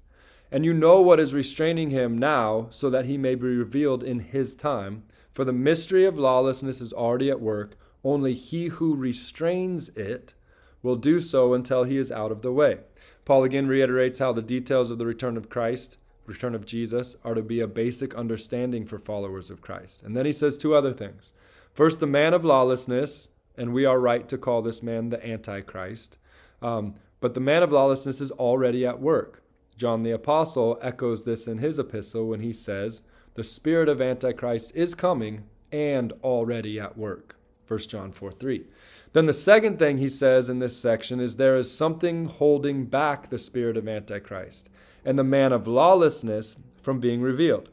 And 0.53 0.63
you 0.63 0.71
know 0.71 1.01
what 1.01 1.19
is 1.19 1.33
restraining 1.33 1.89
him 1.89 2.15
now, 2.15 2.67
so 2.69 2.91
that 2.91 3.05
he 3.05 3.17
may 3.17 3.33
be 3.33 3.47
revealed 3.47 4.03
in 4.03 4.19
his 4.19 4.53
time. 4.53 5.01
For 5.33 5.43
the 5.43 5.51
mystery 5.51 6.05
of 6.05 6.19
lawlessness 6.19 6.79
is 6.79 6.93
already 6.93 7.31
at 7.31 7.41
work. 7.41 7.75
Only 8.03 8.35
he 8.35 8.67
who 8.67 8.95
restrains 8.95 9.89
it 9.97 10.35
will 10.83 10.95
do 10.95 11.19
so 11.19 11.55
until 11.55 11.85
he 11.85 11.97
is 11.97 12.11
out 12.11 12.31
of 12.31 12.43
the 12.43 12.51
way. 12.51 12.81
Paul 13.25 13.43
again 13.43 13.67
reiterates 13.67 14.19
how 14.19 14.31
the 14.31 14.43
details 14.43 14.91
of 14.91 14.99
the 14.99 15.07
return 15.07 15.37
of 15.37 15.49
Christ, 15.49 15.97
return 16.27 16.53
of 16.53 16.67
Jesus, 16.67 17.17
are 17.23 17.33
to 17.33 17.41
be 17.41 17.59
a 17.59 17.67
basic 17.67 18.13
understanding 18.13 18.85
for 18.85 18.99
followers 18.99 19.49
of 19.49 19.61
Christ. 19.61 20.03
And 20.03 20.15
then 20.15 20.27
he 20.27 20.33
says 20.33 20.55
two 20.55 20.75
other 20.75 20.93
things. 20.93 21.31
First, 21.73 21.99
the 21.99 22.05
man 22.05 22.35
of 22.35 22.45
lawlessness, 22.45 23.29
and 23.57 23.73
we 23.73 23.85
are 23.85 23.99
right 23.99 24.29
to 24.29 24.37
call 24.37 24.61
this 24.61 24.83
man 24.83 25.09
the 25.09 25.25
Antichrist. 25.27 26.19
Um, 26.61 26.93
but 27.21 27.33
the 27.33 27.39
man 27.39 27.63
of 27.63 27.71
lawlessness 27.71 28.21
is 28.21 28.29
already 28.29 28.85
at 28.85 28.99
work. 28.99 29.42
John 29.77 30.03
the 30.03 30.11
Apostle 30.11 30.79
echoes 30.81 31.23
this 31.23 31.47
in 31.47 31.57
his 31.57 31.79
epistle 31.79 32.27
when 32.27 32.39
he 32.39 32.53
says, 32.53 33.03
The 33.33 33.43
spirit 33.43 33.89
of 33.89 34.01
Antichrist 34.01 34.75
is 34.75 34.95
coming 34.95 35.43
and 35.71 36.13
already 36.23 36.79
at 36.79 36.97
work. 36.97 37.35
1 37.67 37.79
John 37.79 38.11
4 38.11 38.31
3. 38.31 38.65
Then 39.13 39.25
the 39.25 39.33
second 39.33 39.79
thing 39.79 39.97
he 39.97 40.09
says 40.09 40.49
in 40.49 40.59
this 40.59 40.77
section 40.77 41.19
is 41.19 41.37
there 41.37 41.55
is 41.55 41.71
something 41.71 42.25
holding 42.25 42.85
back 42.85 43.29
the 43.29 43.37
spirit 43.37 43.77
of 43.77 43.87
Antichrist 43.87 44.69
and 45.05 45.17
the 45.17 45.23
man 45.23 45.51
of 45.51 45.67
lawlessness 45.67 46.57
from 46.81 46.99
being 46.99 47.21
revealed. 47.21 47.69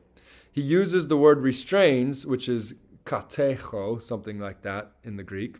He 0.52 0.60
uses 0.60 1.08
the 1.08 1.16
word 1.16 1.40
restrains, 1.40 2.26
which 2.26 2.48
is 2.48 2.74
katecho, 3.04 4.00
something 4.00 4.38
like 4.38 4.62
that 4.62 4.92
in 5.04 5.16
the 5.16 5.22
Greek, 5.22 5.58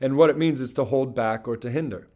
and 0.00 0.16
what 0.16 0.30
it 0.30 0.38
means 0.38 0.60
is 0.60 0.74
to 0.74 0.84
hold 0.84 1.14
back 1.14 1.46
or 1.46 1.56
to 1.56 1.70
hinder. 1.70 2.08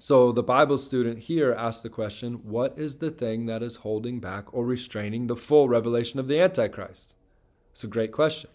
So 0.00 0.32
the 0.32 0.42
Bible 0.42 0.78
student 0.78 1.18
here 1.18 1.52
asks 1.52 1.82
the 1.82 1.90
question 1.90 2.40
what 2.42 2.78
is 2.78 2.96
the 2.96 3.10
thing 3.10 3.44
that 3.44 3.62
is 3.62 3.76
holding 3.76 4.18
back 4.18 4.54
or 4.54 4.64
restraining 4.64 5.26
the 5.26 5.36
full 5.36 5.68
revelation 5.68 6.18
of 6.18 6.26
the 6.26 6.40
Antichrist? 6.40 7.16
It's 7.72 7.84
a 7.84 7.86
great 7.86 8.10
question. 8.10 8.48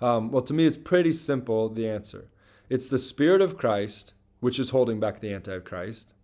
Um, 0.00 0.30
well, 0.30 0.42
to 0.42 0.54
me, 0.54 0.64
it's 0.64 0.76
pretty 0.76 1.10
simple 1.10 1.68
the 1.68 1.88
answer. 1.88 2.28
It's 2.70 2.86
the 2.86 3.00
Spirit 3.00 3.40
of 3.40 3.56
Christ 3.56 4.14
which 4.38 4.60
is 4.60 4.70
holding 4.70 5.00
back 5.00 5.18
the 5.18 5.32
Antichrist. 5.32 6.14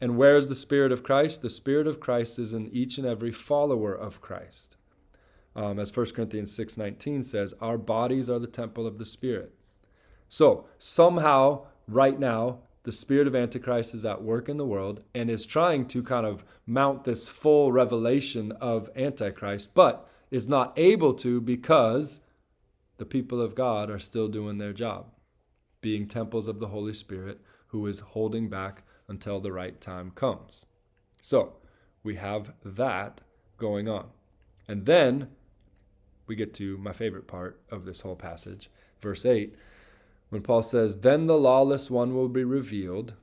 And 0.00 0.16
where 0.16 0.36
is 0.36 0.48
the 0.48 0.56
Spirit 0.56 0.90
of 0.90 1.04
Christ? 1.04 1.42
The 1.42 1.48
Spirit 1.48 1.86
of 1.86 2.00
Christ 2.00 2.40
is 2.40 2.54
in 2.54 2.66
each 2.70 2.98
and 2.98 3.06
every 3.06 3.30
follower 3.30 3.94
of 3.94 4.20
Christ. 4.20 4.76
Um, 5.54 5.78
as 5.78 5.96
1 5.96 6.06
Corinthians 6.06 6.58
6.19 6.58 7.24
says, 7.24 7.54
our 7.60 7.78
bodies 7.78 8.28
are 8.28 8.40
the 8.40 8.48
temple 8.48 8.84
of 8.84 8.98
the 8.98 9.04
Spirit. 9.04 9.54
So 10.28 10.66
somehow, 10.76 11.66
right 11.86 12.18
now, 12.18 12.62
the 12.84 12.92
spirit 12.92 13.26
of 13.26 13.34
Antichrist 13.34 13.94
is 13.94 14.04
at 14.04 14.22
work 14.22 14.48
in 14.48 14.56
the 14.56 14.66
world 14.66 15.02
and 15.14 15.28
is 15.28 15.44
trying 15.46 15.86
to 15.88 16.02
kind 16.02 16.26
of 16.26 16.44
mount 16.66 17.04
this 17.04 17.28
full 17.28 17.72
revelation 17.72 18.52
of 18.52 18.90
Antichrist, 18.96 19.74
but 19.74 20.08
is 20.30 20.48
not 20.48 20.72
able 20.78 21.14
to 21.14 21.40
because 21.40 22.22
the 22.98 23.06
people 23.06 23.40
of 23.40 23.54
God 23.54 23.90
are 23.90 23.98
still 23.98 24.28
doing 24.28 24.58
their 24.58 24.72
job 24.72 25.06
being 25.80 26.06
temples 26.06 26.48
of 26.48 26.58
the 26.58 26.68
Holy 26.68 26.92
Spirit 26.92 27.40
who 27.68 27.86
is 27.86 28.00
holding 28.00 28.48
back 28.48 28.82
until 29.08 29.40
the 29.40 29.52
right 29.52 29.80
time 29.80 30.10
comes. 30.10 30.66
So 31.22 31.54
we 32.02 32.16
have 32.16 32.52
that 32.64 33.20
going 33.56 33.88
on. 33.88 34.08
And 34.66 34.86
then 34.86 35.28
we 36.26 36.36
get 36.36 36.54
to 36.54 36.76
my 36.78 36.92
favorite 36.92 37.26
part 37.26 37.60
of 37.70 37.84
this 37.84 38.00
whole 38.00 38.16
passage, 38.16 38.70
verse 39.00 39.24
8, 39.24 39.54
when 40.30 40.42
Paul 40.42 40.62
says, 40.62 41.00
Then 41.00 41.26
the 41.26 41.38
lawless 41.38 41.90
one 41.90 42.14
will 42.14 42.28
be 42.28 42.44
revealed, 42.44 43.14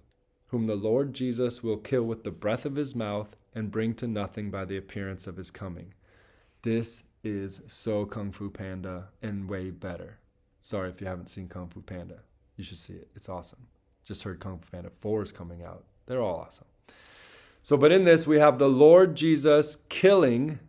whom 0.47 0.65
the 0.65 0.75
Lord 0.75 1.13
Jesus 1.13 1.63
will 1.63 1.77
kill 1.77 2.03
with 2.03 2.23
the 2.23 2.31
breath 2.31 2.65
of 2.65 2.75
his 2.75 2.95
mouth 2.95 3.35
and 3.53 3.71
bring 3.71 3.93
to 3.95 4.07
nothing 4.07 4.51
by 4.51 4.65
the 4.65 4.77
appearance 4.77 5.27
of 5.27 5.37
his 5.37 5.51
coming. 5.51 5.93
This 6.61 7.03
is 7.23 7.63
so 7.67 8.05
Kung 8.05 8.31
Fu 8.31 8.49
Panda 8.49 9.09
and 9.21 9.49
way 9.49 9.69
better. 9.69 10.19
Sorry 10.61 10.89
if 10.89 10.99
you 11.01 11.07
haven't 11.07 11.29
seen 11.29 11.47
Kung 11.47 11.67
Fu 11.67 11.81
Panda. 11.81 12.19
You 12.57 12.63
should 12.63 12.77
see 12.77 12.93
it. 12.93 13.09
It's 13.15 13.29
awesome. 13.29 13.67
Just 14.03 14.23
heard 14.23 14.39
Kung 14.39 14.59
Fu 14.59 14.71
Panda 14.71 14.89
4 14.99 15.23
is 15.23 15.31
coming 15.31 15.63
out. 15.63 15.83
They're 16.05 16.21
all 16.21 16.39
awesome. 16.39 16.65
So, 17.61 17.77
but 17.77 17.91
in 17.91 18.03
this, 18.03 18.27
we 18.27 18.37
have 18.37 18.59
the 18.59 18.69
Lord 18.69 19.15
Jesus 19.15 19.77
killing 19.89 20.59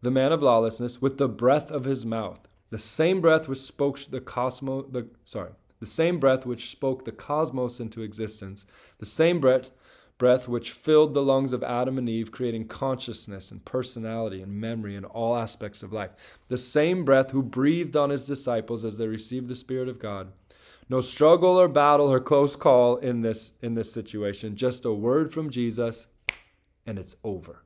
the 0.00 0.10
man 0.10 0.32
of 0.32 0.42
lawlessness 0.42 1.02
with 1.02 1.18
the 1.18 1.28
breath 1.28 1.70
of 1.70 1.84
his 1.84 2.06
mouth. 2.06 2.46
The 2.70 2.78
same 2.78 3.20
breath 3.20 3.48
which 3.48 3.58
spoke 3.58 3.98
the 4.00 4.20
cosmos, 4.20 4.86
the, 4.90 5.08
sorry, 5.24 5.52
the 5.80 5.86
same 5.86 6.18
breath 6.18 6.46
which 6.46 6.70
spoke 6.70 7.04
the 7.04 7.12
cosmos 7.12 7.80
into 7.80 8.02
existence, 8.02 8.66
the 8.98 9.06
same 9.06 9.40
breath 9.40 9.70
breath 10.18 10.48
which 10.48 10.70
filled 10.70 11.12
the 11.12 11.22
lungs 11.22 11.52
of 11.52 11.62
Adam 11.62 11.98
and 11.98 12.08
Eve, 12.08 12.32
creating 12.32 12.66
consciousness 12.66 13.50
and 13.50 13.64
personality 13.64 14.40
and 14.40 14.52
memory 14.52 14.96
in 14.96 15.04
all 15.04 15.36
aspects 15.36 15.82
of 15.82 15.92
life. 15.92 16.38
The 16.48 16.58
same 16.58 17.04
breath 17.04 17.30
who 17.30 17.42
breathed 17.42 17.96
on 17.96 18.10
his 18.10 18.26
disciples 18.26 18.84
as 18.84 18.96
they 18.96 19.06
received 19.06 19.48
the 19.48 19.54
Spirit 19.54 19.88
of 19.88 19.98
God. 19.98 20.32
No 20.88 21.00
struggle 21.00 21.60
or 21.60 21.68
battle 21.68 22.10
or 22.10 22.20
close 22.20 22.56
call 22.56 22.96
in 22.96 23.20
this 23.20 23.52
in 23.60 23.74
this 23.74 23.92
situation. 23.92 24.56
Just 24.56 24.84
a 24.84 24.92
word 24.92 25.34
from 25.34 25.50
Jesus, 25.50 26.06
and 26.86 26.98
it's 26.98 27.16
over. 27.24 27.64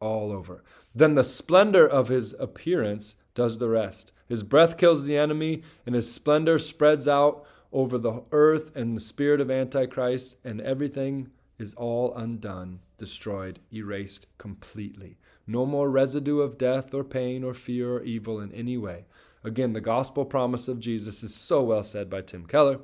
All 0.00 0.32
over. 0.32 0.64
Then 0.94 1.14
the 1.14 1.24
splendor 1.24 1.86
of 1.86 2.08
his 2.08 2.34
appearance 2.34 3.16
does 3.34 3.58
the 3.58 3.68
rest. 3.68 4.12
His 4.28 4.42
breath 4.42 4.76
kills 4.76 5.04
the 5.04 5.16
enemy, 5.16 5.62
and 5.86 5.94
his 5.94 6.12
splendor 6.12 6.58
spreads 6.58 7.08
out 7.08 7.44
over 7.72 7.98
the 7.98 8.22
earth 8.32 8.74
and 8.76 8.96
the 8.96 9.00
spirit 9.00 9.40
of 9.40 9.50
Antichrist, 9.50 10.36
and 10.44 10.60
everything 10.60 11.30
is 11.58 11.74
all 11.74 12.14
undone, 12.14 12.80
destroyed, 12.98 13.58
erased 13.72 14.26
completely. 14.38 15.18
No 15.46 15.66
more 15.66 15.90
residue 15.90 16.40
of 16.40 16.58
death 16.58 16.92
or 16.94 17.04
pain 17.04 17.42
or 17.42 17.54
fear 17.54 17.96
or 17.96 18.02
evil 18.02 18.40
in 18.40 18.52
any 18.52 18.76
way. 18.76 19.06
Again, 19.42 19.72
the 19.72 19.80
gospel 19.80 20.24
promise 20.24 20.68
of 20.68 20.80
Jesus 20.80 21.22
is 21.22 21.34
so 21.34 21.62
well 21.62 21.82
said 21.82 22.10
by 22.10 22.20
Tim 22.20 22.46
Keller. 22.46 22.80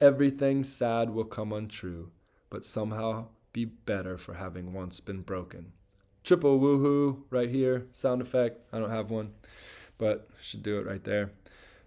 Everything 0.00 0.64
sad 0.64 1.10
will 1.10 1.24
come 1.24 1.52
untrue, 1.52 2.10
but 2.50 2.64
somehow 2.64 3.28
be 3.52 3.64
better 3.64 4.18
for 4.18 4.34
having 4.34 4.72
once 4.72 5.00
been 5.00 5.22
broken. 5.22 5.72
Triple 6.24 6.58
woohoo 6.58 7.22
right 7.30 7.48
here, 7.48 7.86
sound 7.92 8.20
effect. 8.20 8.60
I 8.72 8.78
don't 8.78 8.90
have 8.90 9.10
one, 9.10 9.32
but 9.98 10.28
should 10.40 10.62
do 10.62 10.78
it 10.78 10.86
right 10.86 11.04
there. 11.04 11.32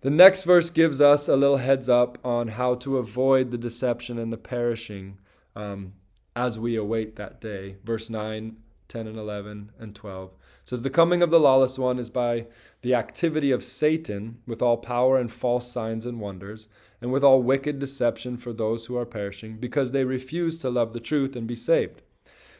The 0.01 0.09
next 0.11 0.43
verse 0.43 0.69
gives 0.69 1.01
us 1.01 1.27
a 1.27 1.35
little 1.35 1.57
heads 1.57 1.89
up 1.89 2.17
on 2.23 2.49
how 2.49 2.75
to 2.75 2.97
avoid 2.97 3.51
the 3.51 3.57
deception 3.57 4.19
and 4.19 4.31
the 4.31 4.37
perishing 4.37 5.17
um, 5.55 5.93
as 6.35 6.59
we 6.59 6.75
await 6.75 7.15
that 7.15 7.41
day. 7.41 7.77
Verse 7.83 8.09
9, 8.09 8.57
10, 8.87 9.07
and 9.07 9.17
11, 9.17 9.71
and 9.79 9.95
12 9.95 10.31
says, 10.63 10.83
The 10.83 10.89
coming 10.89 11.23
of 11.23 11.31
the 11.31 11.39
lawless 11.39 11.79
one 11.79 11.97
is 11.97 12.09
by 12.09 12.45
the 12.83 12.93
activity 12.93 13.51
of 13.51 13.63
Satan 13.63 14.39
with 14.45 14.61
all 14.61 14.77
power 14.77 15.17
and 15.17 15.31
false 15.31 15.71
signs 15.71 16.05
and 16.05 16.19
wonders, 16.19 16.67
and 17.01 17.11
with 17.11 17.23
all 17.23 17.41
wicked 17.41 17.79
deception 17.79 18.37
for 18.37 18.53
those 18.53 18.85
who 18.85 18.97
are 18.97 19.05
perishing, 19.05 19.57
because 19.57 19.91
they 19.91 20.03
refuse 20.03 20.59
to 20.59 20.69
love 20.69 20.93
the 20.93 20.99
truth 20.99 21.35
and 21.35 21.47
be 21.47 21.55
saved. 21.55 22.01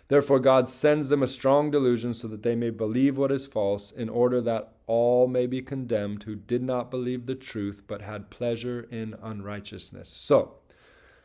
Therefore, 0.07 0.39
God 0.39 0.69
sends 0.69 1.09
them 1.09 1.21
a 1.21 1.27
strong 1.27 1.69
delusion 1.69 2.13
so 2.13 2.27
that 2.29 2.43
they 2.43 2.55
may 2.55 2.69
believe 2.69 3.17
what 3.17 3.31
is 3.31 3.45
false, 3.45 3.91
in 3.91 4.07
order 4.07 4.39
that 4.41 4.73
all 4.85 5.27
may 5.27 5.47
be 5.47 5.61
condemned 5.61 6.23
who 6.23 6.35
did 6.35 6.63
not 6.63 6.89
believe 6.89 7.25
the 7.25 7.35
truth 7.35 7.83
but 7.87 8.01
had 8.01 8.29
pleasure 8.29 8.87
in 8.89 9.15
unrighteousness. 9.21 10.07
So, 10.09 10.55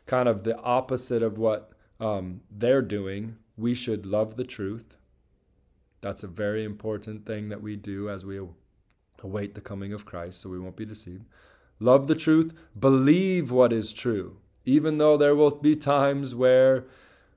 kind 0.05 0.27
of 0.27 0.43
the 0.43 0.57
opposite 0.57 1.23
of 1.23 1.37
what 1.37 1.71
um, 1.99 2.41
they're 2.51 2.81
doing, 2.81 3.37
we 3.55 3.73
should 3.73 4.05
love 4.05 4.35
the 4.35 4.43
truth. 4.43 4.97
That's 6.01 6.23
a 6.23 6.27
very 6.27 6.65
important 6.65 7.25
thing 7.25 7.47
that 7.49 7.61
we 7.61 7.77
do 7.77 8.09
as 8.09 8.25
we 8.25 8.41
Await 9.23 9.55
the 9.55 9.61
coming 9.61 9.93
of 9.93 10.05
Christ 10.05 10.41
so 10.41 10.49
we 10.49 10.59
won't 10.59 10.75
be 10.75 10.85
deceived. 10.85 11.25
Love 11.79 12.07
the 12.07 12.15
truth, 12.15 12.53
believe 12.77 13.51
what 13.51 13.71
is 13.71 13.93
true. 13.93 14.37
Even 14.65 14.97
though 14.97 15.17
there 15.17 15.35
will 15.35 15.51
be 15.51 15.75
times 15.75 16.35
where 16.35 16.85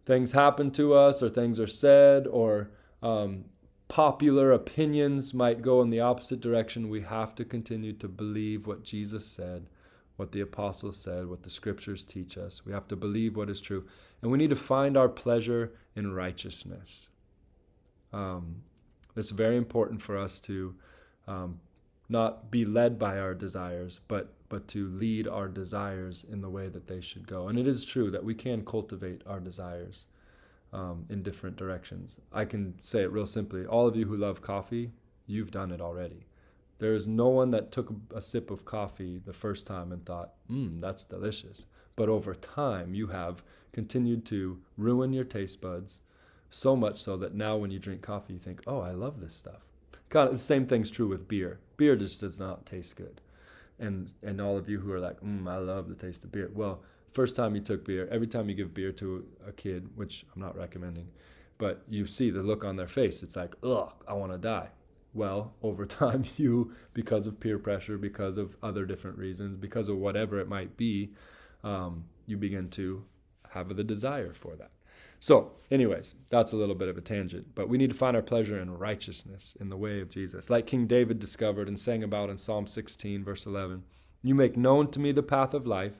things 0.06 0.32
happen 0.32 0.70
to 0.70 0.94
us 0.94 1.22
or 1.22 1.28
things 1.28 1.60
are 1.60 1.66
said 1.66 2.26
or 2.28 2.70
um, 3.02 3.44
popular 3.88 4.52
opinions 4.52 5.34
might 5.34 5.62
go 5.62 5.82
in 5.82 5.90
the 5.90 6.00
opposite 6.00 6.40
direction, 6.40 6.88
we 6.88 7.02
have 7.02 7.34
to 7.34 7.44
continue 7.44 7.92
to 7.92 8.08
believe 8.08 8.66
what 8.66 8.84
Jesus 8.84 9.26
said, 9.26 9.66
what 10.16 10.32
the 10.32 10.40
apostles 10.40 10.96
said, 10.96 11.26
what 11.26 11.42
the 11.42 11.50
scriptures 11.50 12.04
teach 12.04 12.38
us. 12.38 12.64
We 12.64 12.72
have 12.72 12.88
to 12.88 12.96
believe 12.96 13.36
what 13.36 13.50
is 13.50 13.60
true. 13.60 13.84
And 14.22 14.30
we 14.30 14.38
need 14.38 14.50
to 14.50 14.56
find 14.56 14.96
our 14.96 15.08
pleasure 15.08 15.74
in 15.94 16.14
righteousness. 16.14 17.10
Um, 18.12 18.62
it's 19.16 19.30
very 19.30 19.56
important 19.56 20.00
for 20.00 20.16
us 20.16 20.40
to 20.42 20.74
um, 21.26 21.60
not 22.08 22.50
be 22.50 22.64
led 22.64 22.98
by 22.98 23.18
our 23.18 23.34
desires, 23.34 24.00
but 24.08 24.32
but 24.48 24.68
to 24.68 24.88
lead 24.88 25.26
our 25.26 25.48
desires 25.48 26.24
in 26.24 26.40
the 26.40 26.50
way 26.50 26.68
that 26.68 26.86
they 26.86 27.00
should 27.00 27.26
go. 27.26 27.48
And 27.48 27.58
it 27.58 27.66
is 27.66 27.84
true 27.84 28.10
that 28.10 28.24
we 28.24 28.34
can 28.34 28.64
cultivate 28.64 29.22
our 29.26 29.40
desires 29.40 30.04
um, 30.72 31.06
in 31.08 31.22
different 31.22 31.56
directions. 31.56 32.18
I 32.32 32.44
can 32.44 32.74
say 32.82 33.02
it 33.02 33.12
real 33.12 33.26
simply. 33.26 33.66
All 33.66 33.86
of 33.86 33.96
you 33.96 34.06
who 34.06 34.16
love 34.16 34.42
coffee, 34.42 34.92
you've 35.26 35.50
done 35.50 35.72
it 35.72 35.80
already. 35.80 36.26
There 36.78 36.92
is 36.92 37.08
no 37.08 37.28
one 37.28 37.50
that 37.52 37.72
took 37.72 37.90
a 38.14 38.20
sip 38.20 38.50
of 38.50 38.64
coffee 38.64 39.18
the 39.18 39.32
first 39.32 39.66
time 39.66 39.92
and 39.92 40.04
thought, 40.04 40.34
"Mmm, 40.50 40.78
that's 40.80 41.04
delicious." 41.04 41.66
But 41.96 42.10
over 42.10 42.34
time, 42.34 42.94
you 42.94 43.06
have 43.06 43.42
continued 43.72 44.26
to 44.26 44.60
ruin 44.76 45.14
your 45.14 45.24
taste 45.24 45.62
buds 45.62 46.00
so 46.50 46.76
much 46.76 47.00
so 47.00 47.16
that 47.16 47.34
now 47.34 47.56
when 47.56 47.70
you 47.70 47.78
drink 47.78 48.02
coffee, 48.02 48.34
you 48.34 48.38
think, 48.38 48.62
"Oh, 48.66 48.80
I 48.80 48.92
love 48.92 49.20
this 49.20 49.34
stuff." 49.34 49.66
Of 50.14 50.32
the 50.32 50.38
same 50.38 50.66
thing's 50.66 50.90
true 50.90 51.08
with 51.08 51.28
beer. 51.28 51.58
Beer 51.76 51.96
just 51.96 52.20
does 52.20 52.38
not 52.38 52.64
taste 52.66 52.96
good. 52.96 53.20
And 53.78 54.12
and 54.22 54.40
all 54.40 54.56
of 54.56 54.68
you 54.68 54.80
who 54.80 54.92
are 54.92 55.00
like, 55.00 55.20
mm, 55.20 55.48
I 55.50 55.58
love 55.58 55.88
the 55.88 55.94
taste 55.94 56.24
of 56.24 56.32
beer. 56.32 56.50
Well, 56.54 56.82
first 57.12 57.36
time 57.36 57.54
you 57.54 57.60
took 57.60 57.84
beer, 57.84 58.08
every 58.10 58.26
time 58.26 58.48
you 58.48 58.54
give 58.54 58.74
beer 58.74 58.92
to 58.92 59.26
a 59.46 59.52
kid, 59.52 59.88
which 59.94 60.24
I'm 60.34 60.40
not 60.40 60.56
recommending, 60.56 61.08
but 61.58 61.82
you 61.88 62.06
see 62.06 62.30
the 62.30 62.42
look 62.42 62.64
on 62.64 62.76
their 62.76 62.88
face. 62.88 63.22
It's 63.22 63.36
like, 63.36 63.54
ugh, 63.62 63.92
I 64.06 64.14
want 64.14 64.32
to 64.32 64.38
die. 64.38 64.70
Well, 65.14 65.54
over 65.62 65.86
time, 66.02 66.24
you, 66.36 66.74
because 66.92 67.26
of 67.26 67.40
peer 67.40 67.58
pressure, 67.58 67.96
because 67.98 68.36
of 68.36 68.56
other 68.62 68.84
different 68.84 69.18
reasons, 69.18 69.56
because 69.56 69.88
of 69.88 69.96
whatever 69.96 70.38
it 70.40 70.48
might 70.48 70.76
be, 70.76 71.12
um, 71.64 72.04
you 72.26 72.36
begin 72.36 72.68
to 72.70 73.04
have 73.50 73.74
the 73.74 73.84
desire 73.84 74.34
for 74.34 74.56
that. 74.56 74.70
So, 75.20 75.52
anyways, 75.70 76.14
that's 76.28 76.52
a 76.52 76.56
little 76.56 76.74
bit 76.74 76.88
of 76.88 76.98
a 76.98 77.00
tangent, 77.00 77.54
but 77.54 77.68
we 77.68 77.78
need 77.78 77.90
to 77.90 77.96
find 77.96 78.16
our 78.16 78.22
pleasure 78.22 78.60
in 78.60 78.76
righteousness 78.76 79.56
in 79.58 79.70
the 79.70 79.76
way 79.76 80.00
of 80.00 80.10
Jesus. 80.10 80.50
Like 80.50 80.66
King 80.66 80.86
David 80.86 81.18
discovered 81.18 81.68
and 81.68 81.78
sang 81.78 82.02
about 82.02 82.30
in 82.30 82.38
Psalm 82.38 82.66
16, 82.66 83.24
verse 83.24 83.46
11 83.46 83.82
You 84.22 84.34
make 84.34 84.56
known 84.56 84.90
to 84.90 85.00
me 85.00 85.12
the 85.12 85.22
path 85.22 85.54
of 85.54 85.66
life, 85.66 85.94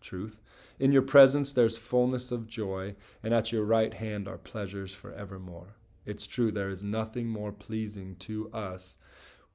truth. 0.00 0.40
In 0.78 0.90
your 0.90 1.02
presence 1.02 1.52
there's 1.52 1.76
fullness 1.76 2.32
of 2.32 2.46
joy, 2.46 2.96
and 3.22 3.32
at 3.32 3.52
your 3.52 3.64
right 3.64 3.92
hand 3.92 4.26
are 4.26 4.38
pleasures 4.38 4.94
forevermore. 4.94 5.76
It's 6.04 6.26
true, 6.26 6.50
there 6.50 6.70
is 6.70 6.82
nothing 6.82 7.28
more 7.28 7.52
pleasing 7.52 8.16
to 8.16 8.50
us 8.52 8.98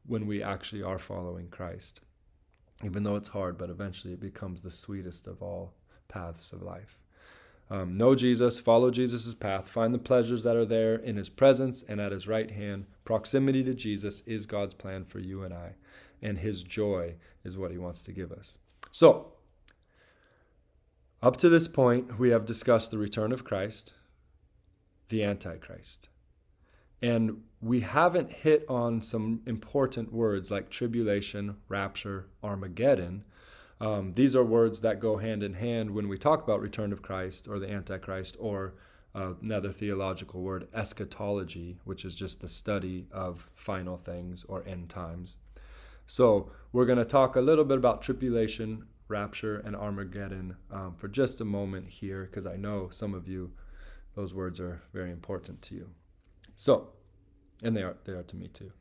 when 0.05 0.25
we 0.25 0.41
actually 0.41 0.83
are 0.83 0.99
following 0.99 1.49
Christ. 1.49 2.01
Even 2.85 3.03
though 3.03 3.15
it's 3.15 3.29
hard, 3.29 3.57
but 3.57 3.69
eventually 3.69 4.13
it 4.13 4.21
becomes 4.21 4.61
the 4.61 4.71
sweetest 4.71 5.27
of 5.27 5.41
all 5.41 5.73
paths 6.07 6.53
of 6.53 6.61
life. 6.61 6.97
Um, 7.69 7.97
know 7.97 8.15
Jesus, 8.15 8.59
follow 8.59 8.91
Jesus' 8.91 9.35
path, 9.35 9.67
find 9.67 9.93
the 9.93 9.99
pleasures 9.99 10.43
that 10.43 10.55
are 10.55 10.65
there 10.65 10.95
in 10.95 11.17
his 11.17 11.29
presence 11.29 11.83
and 11.83 11.99
at 11.99 12.13
his 12.13 12.27
right 12.27 12.49
hand. 12.49 12.85
Proximity 13.03 13.63
to 13.63 13.73
Jesus 13.73 14.21
is 14.21 14.45
God's 14.45 14.73
plan 14.73 15.03
for 15.03 15.19
you 15.19 15.43
and 15.43 15.53
I, 15.53 15.75
and 16.21 16.37
his 16.37 16.63
joy 16.63 17.15
is 17.43 17.57
what 17.57 17.71
he 17.71 17.77
wants 17.77 18.03
to 18.03 18.13
give 18.13 18.31
us. 18.31 18.57
So, 18.91 19.33
up 21.21 21.35
to 21.37 21.49
this 21.49 21.67
point, 21.67 22.17
we 22.17 22.29
have 22.29 22.45
discussed 22.45 22.91
the 22.91 22.97
return 22.97 23.33
of 23.33 23.43
Christ, 23.43 23.93
the 25.09 25.23
Antichrist. 25.23 26.09
And 27.01 27.41
we 27.61 27.81
haven't 27.81 28.31
hit 28.31 28.65
on 28.69 29.01
some 29.01 29.41
important 29.45 30.13
words 30.13 30.51
like 30.51 30.69
tribulation, 30.69 31.57
rapture, 31.67 32.27
Armageddon 32.43 33.23
um, 33.79 34.11
these 34.13 34.35
are 34.35 34.43
words 34.43 34.81
that 34.81 34.99
go 34.99 35.17
hand 35.17 35.43
in 35.43 35.53
hand 35.53 35.91
when 35.91 36.07
we 36.07 36.17
talk 36.17 36.43
about 36.43 36.61
return 36.61 36.91
of 36.91 37.01
Christ 37.01 37.47
or 37.47 37.59
the 37.59 37.69
Antichrist 37.69 38.35
or 38.39 38.73
uh, 39.15 39.33
another 39.41 39.71
theological 39.71 40.41
word, 40.41 40.67
eschatology, 40.73 41.77
which 41.85 42.05
is 42.05 42.15
just 42.15 42.41
the 42.41 42.47
study 42.47 43.07
of 43.11 43.49
final 43.55 43.97
things 43.97 44.43
or 44.47 44.63
end 44.67 44.89
times. 44.89 45.37
So 46.05 46.51
we're 46.71 46.85
going 46.85 46.99
to 46.99 47.05
talk 47.05 47.35
a 47.35 47.41
little 47.41 47.65
bit 47.65 47.77
about 47.77 48.01
tribulation, 48.01 48.85
rapture, 49.07 49.59
and 49.59 49.75
Armageddon 49.75 50.55
um, 50.71 50.95
for 50.95 51.07
just 51.07 51.41
a 51.41 51.45
moment 51.45 51.87
here, 51.87 52.25
because 52.25 52.45
I 52.45 52.55
know 52.55 52.89
some 52.89 53.13
of 53.13 53.27
you, 53.27 53.51
those 54.15 54.33
words 54.33 54.59
are 54.59 54.81
very 54.93 55.11
important 55.11 55.61
to 55.63 55.75
you. 55.75 55.89
So, 56.55 56.89
and 57.61 57.75
they 57.75 57.83
are 57.83 57.97
they 58.05 58.13
are 58.13 58.23
to 58.23 58.35
me 58.35 58.47
too. 58.47 58.71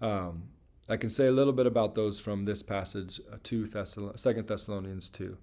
Um, 0.00 0.44
I 0.90 0.96
can 0.96 1.10
say 1.10 1.26
a 1.26 1.32
little 1.32 1.52
bit 1.52 1.66
about 1.66 1.94
those 1.94 2.18
from 2.18 2.44
this 2.44 2.62
passage, 2.62 3.20
uh, 3.30 3.36
2 3.42 3.66
Thessalon- 3.66 4.16
2 4.16 4.46
Thessalonians 4.46 5.10
2. 5.10 5.36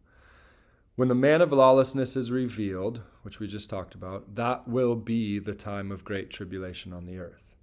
When 0.96 1.08
the 1.08 1.14
man 1.14 1.42
of 1.42 1.52
lawlessness 1.52 2.16
is 2.16 2.32
revealed, 2.32 3.02
which 3.22 3.40
we 3.40 3.48
just 3.48 3.70
talked 3.70 3.94
about, 3.94 4.36
that 4.36 4.68
will 4.68 4.96
be 4.96 5.38
the 5.38 5.54
time 5.54 5.92
of 5.92 6.04
great 6.04 6.32
tribulation 6.32 6.94
on 6.94 7.06
the 7.06 7.20
earth. 7.20 7.56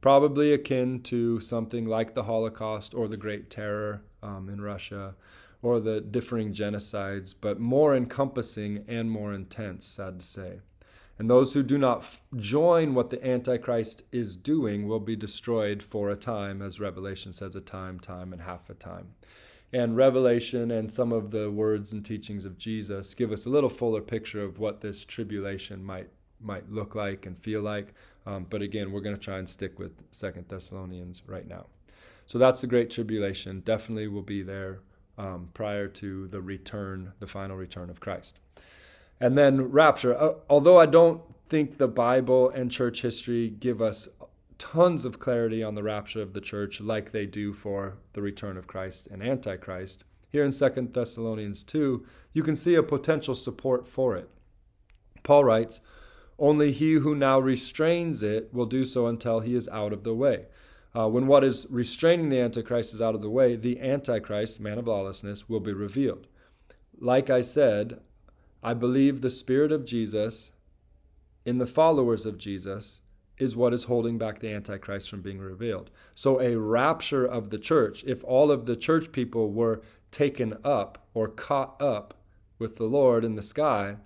Probably 0.00 0.52
akin 0.52 1.02
to 1.04 1.40
something 1.40 1.84
like 1.84 2.14
the 2.14 2.24
Holocaust 2.24 2.94
or 2.94 3.08
the 3.08 3.16
Great 3.16 3.50
Terror 3.50 4.02
um, 4.22 4.48
in 4.48 4.60
Russia 4.60 5.16
or 5.62 5.80
the 5.80 6.00
differing 6.00 6.52
genocides, 6.52 7.34
but 7.40 7.58
more 7.58 7.96
encompassing 7.96 8.84
and 8.86 9.10
more 9.10 9.32
intense, 9.32 9.84
sad 9.86 10.20
to 10.20 10.26
say. 10.26 10.60
And 11.18 11.30
those 11.30 11.54
who 11.54 11.62
do 11.62 11.78
not 11.78 11.98
f- 11.98 12.22
join 12.36 12.94
what 12.94 13.10
the 13.10 13.26
Antichrist 13.26 14.02
is 14.12 14.36
doing 14.36 14.86
will 14.86 15.00
be 15.00 15.16
destroyed 15.16 15.82
for 15.82 16.10
a 16.10 16.16
time, 16.16 16.60
as 16.60 16.78
Revelation 16.78 17.32
says, 17.32 17.56
a 17.56 17.60
time, 17.60 17.98
time, 17.98 18.32
and 18.32 18.42
half 18.42 18.68
a 18.68 18.74
time. 18.74 19.14
And 19.72 19.96
Revelation 19.96 20.70
and 20.70 20.92
some 20.92 21.12
of 21.12 21.30
the 21.30 21.50
words 21.50 21.92
and 21.92 22.04
teachings 22.04 22.44
of 22.44 22.58
Jesus 22.58 23.14
give 23.14 23.32
us 23.32 23.46
a 23.46 23.50
little 23.50 23.68
fuller 23.68 24.00
picture 24.00 24.42
of 24.42 24.58
what 24.58 24.80
this 24.80 25.04
tribulation 25.04 25.84
might 25.84 26.08
might 26.38 26.70
look 26.70 26.94
like 26.94 27.24
and 27.26 27.36
feel 27.38 27.62
like. 27.62 27.94
Um, 28.26 28.46
but 28.48 28.60
again, 28.60 28.92
we're 28.92 29.00
going 29.00 29.16
to 29.16 29.20
try 29.20 29.38
and 29.38 29.48
stick 29.48 29.78
with 29.78 29.92
Second 30.10 30.48
Thessalonians 30.48 31.22
right 31.26 31.48
now. 31.48 31.66
So 32.26 32.38
that's 32.38 32.60
the 32.60 32.66
Great 32.66 32.90
Tribulation. 32.90 33.60
Definitely 33.60 34.08
will 34.08 34.22
be 34.22 34.42
there 34.42 34.80
um, 35.16 35.48
prior 35.54 35.88
to 35.88 36.28
the 36.28 36.40
return, 36.40 37.12
the 37.20 37.26
final 37.26 37.56
return 37.56 37.88
of 37.88 38.00
Christ. 38.00 38.40
And 39.20 39.36
then 39.36 39.70
rapture. 39.70 40.16
Uh, 40.16 40.34
although 40.48 40.78
I 40.78 40.86
don't 40.86 41.22
think 41.48 41.78
the 41.78 41.88
Bible 41.88 42.50
and 42.50 42.70
church 42.70 43.02
history 43.02 43.48
give 43.48 43.80
us 43.80 44.08
tons 44.58 45.04
of 45.04 45.18
clarity 45.18 45.62
on 45.62 45.74
the 45.74 45.82
rapture 45.82 46.22
of 46.22 46.32
the 46.32 46.40
church 46.40 46.80
like 46.80 47.12
they 47.12 47.26
do 47.26 47.52
for 47.52 47.98
the 48.14 48.22
return 48.22 48.56
of 48.56 48.66
Christ 48.66 49.06
and 49.08 49.22
Antichrist, 49.22 50.04
here 50.28 50.44
in 50.44 50.50
2 50.50 50.90
Thessalonians 50.92 51.64
2, 51.64 52.04
you 52.32 52.42
can 52.42 52.56
see 52.56 52.74
a 52.74 52.82
potential 52.82 53.34
support 53.34 53.86
for 53.86 54.16
it. 54.16 54.28
Paul 55.22 55.44
writes, 55.44 55.80
Only 56.38 56.72
he 56.72 56.94
who 56.94 57.14
now 57.14 57.38
restrains 57.38 58.22
it 58.22 58.52
will 58.52 58.66
do 58.66 58.84
so 58.84 59.06
until 59.06 59.40
he 59.40 59.54
is 59.54 59.68
out 59.68 59.92
of 59.92 60.04
the 60.04 60.14
way. 60.14 60.46
Uh, 60.94 61.08
when 61.08 61.26
what 61.26 61.44
is 61.44 61.66
restraining 61.70 62.28
the 62.28 62.40
Antichrist 62.40 62.94
is 62.94 63.02
out 63.02 63.14
of 63.14 63.22
the 63.22 63.30
way, 63.30 63.54
the 63.54 63.80
Antichrist, 63.80 64.60
man 64.60 64.78
of 64.78 64.86
lawlessness, 64.86 65.48
will 65.48 65.60
be 65.60 65.72
revealed. 65.72 66.26
Like 66.98 67.28
I 67.28 67.42
said, 67.42 68.00
I 68.66 68.74
believe 68.74 69.20
the 69.20 69.30
Spirit 69.30 69.70
of 69.70 69.84
Jesus 69.84 70.50
in 71.44 71.58
the 71.58 71.66
followers 71.66 72.26
of 72.26 72.36
Jesus 72.36 73.00
is 73.38 73.54
what 73.54 73.72
is 73.72 73.84
holding 73.84 74.18
back 74.18 74.40
the 74.40 74.52
Antichrist 74.52 75.08
from 75.08 75.22
being 75.22 75.38
revealed. 75.38 75.88
So, 76.16 76.40
a 76.40 76.58
rapture 76.58 77.24
of 77.24 77.50
the 77.50 77.60
church, 77.60 78.02
if 78.08 78.24
all 78.24 78.50
of 78.50 78.66
the 78.66 78.74
church 78.74 79.12
people 79.12 79.52
were 79.52 79.82
taken 80.10 80.58
up 80.64 81.06
or 81.14 81.28
caught 81.28 81.80
up 81.80 82.14
with 82.58 82.74
the 82.74 82.86
Lord 82.86 83.24
in 83.24 83.36
the 83.36 83.42
sky, 83.42 83.98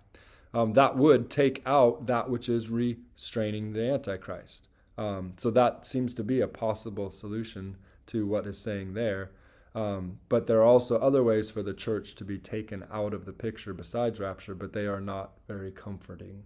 um, 0.53 0.75
that 0.75 0.95
would 0.95 1.31
take 1.31 1.63
out 1.65 2.05
that 2.05 2.29
which 2.29 2.47
is 2.47 2.69
restraining 2.69 3.73
the 3.73 3.91
Antichrist. 3.91 4.69
Um, 4.99 5.33
so, 5.39 5.51
that 5.53 5.87
seems 5.87 6.13
to 6.13 6.23
be 6.23 6.43
a 6.43 6.47
possible 6.47 7.11
solution 7.11 7.79
to 8.09 8.27
what 8.27 8.47
is 8.47 8.59
saying 8.59 8.93
there. 8.93 9.31
Um, 9.75 10.19
but 10.29 10.47
there 10.47 10.59
are 10.59 10.65
also 10.65 10.99
other 10.99 11.23
ways 11.23 11.51
for 11.51 11.63
the 11.63 11.75
church 11.75 12.17
to 12.17 12.25
be 12.25 12.39
taken 12.39 12.85
out 12.93 13.15
of 13.15 13.25
the 13.25 13.33
picture 13.33 13.73
besides 13.73 14.19
rapture, 14.19 14.55
but 14.55 14.73
they 14.73 14.87
are 14.87 15.01
not 15.01 15.33
very 15.47 15.71
comforting. 15.71 16.45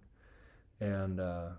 And 0.79 1.19
uh, 1.19 1.49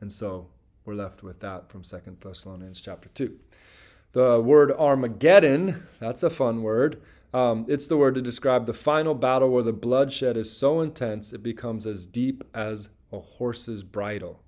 and 0.00 0.12
so 0.12 0.48
we're 0.84 0.94
left 0.94 1.22
with 1.22 1.40
that 1.40 1.68
from 1.68 1.84
Second 1.84 2.20
Thessalonians 2.20 2.80
chapter 2.80 3.08
2. 3.10 3.38
The 4.12 4.40
word 4.40 4.70
Armageddon, 4.70 5.86
that's 5.98 6.22
a 6.22 6.30
fun 6.30 6.62
word. 6.62 7.02
Um, 7.32 7.66
it's 7.68 7.88
the 7.88 7.96
word 7.96 8.14
to 8.14 8.22
describe 8.22 8.64
the 8.64 8.72
final 8.72 9.14
battle 9.14 9.48
where 9.48 9.64
the 9.64 9.72
bloodshed 9.72 10.36
is 10.36 10.56
so 10.56 10.80
intense 10.80 11.32
it 11.32 11.42
becomes 11.42 11.84
as 11.84 12.06
deep 12.06 12.44
as 12.54 12.90
a 13.12 13.18
horse's 13.18 13.82
bridle. 13.82 14.40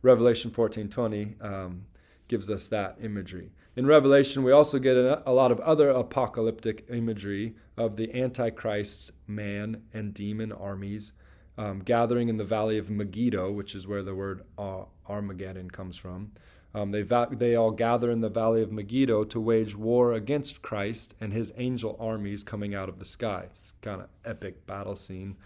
Revelation 0.00 0.50
14:20 0.50 1.44
um, 1.44 1.84
gives 2.28 2.48
us 2.48 2.68
that 2.68 2.96
imagery. 3.02 3.50
In 3.76 3.86
Revelation, 3.86 4.44
we 4.44 4.52
also 4.52 4.78
get 4.78 4.96
a 4.96 5.32
lot 5.32 5.50
of 5.50 5.58
other 5.60 5.90
apocalyptic 5.90 6.86
imagery 6.90 7.56
of 7.76 7.96
the 7.96 8.14
Antichrist's 8.14 9.10
man 9.26 9.82
and 9.92 10.14
demon 10.14 10.52
armies 10.52 11.12
um, 11.58 11.80
gathering 11.80 12.28
in 12.28 12.36
the 12.36 12.44
valley 12.44 12.78
of 12.78 12.90
Megiddo, 12.90 13.50
which 13.50 13.74
is 13.74 13.86
where 13.86 14.02
the 14.02 14.14
word 14.14 14.42
uh, 14.58 14.84
Armageddon 15.08 15.70
comes 15.70 15.96
from. 15.96 16.32
Um, 16.74 16.90
they, 16.90 17.02
va- 17.02 17.28
they 17.30 17.54
all 17.54 17.70
gather 17.70 18.10
in 18.10 18.20
the 18.20 18.28
valley 18.28 18.62
of 18.62 18.72
Megiddo 18.72 19.24
to 19.24 19.40
wage 19.40 19.76
war 19.76 20.12
against 20.12 20.62
Christ 20.62 21.14
and 21.20 21.32
his 21.32 21.52
angel 21.56 21.96
armies 22.00 22.42
coming 22.42 22.74
out 22.74 22.88
of 22.88 22.98
the 22.98 23.04
sky. 23.04 23.44
It's 23.46 23.74
kind 23.80 24.00
of 24.00 24.08
epic 24.24 24.66
battle 24.66 24.96
scene. 24.96 25.36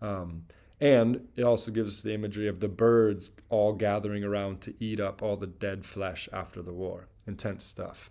Um, 0.00 0.44
and 0.80 1.28
it 1.36 1.44
also 1.44 1.70
gives 1.70 1.98
us 1.98 2.02
the 2.02 2.14
imagery 2.14 2.48
of 2.48 2.58
the 2.58 2.68
birds 2.68 3.30
all 3.48 3.72
gathering 3.72 4.24
around 4.24 4.60
to 4.62 4.74
eat 4.80 4.98
up 4.98 5.22
all 5.22 5.36
the 5.36 5.46
dead 5.46 5.84
flesh 5.84 6.28
after 6.32 6.62
the 6.62 6.72
war. 6.72 7.06
Intense 7.26 7.64
stuff. 7.64 8.10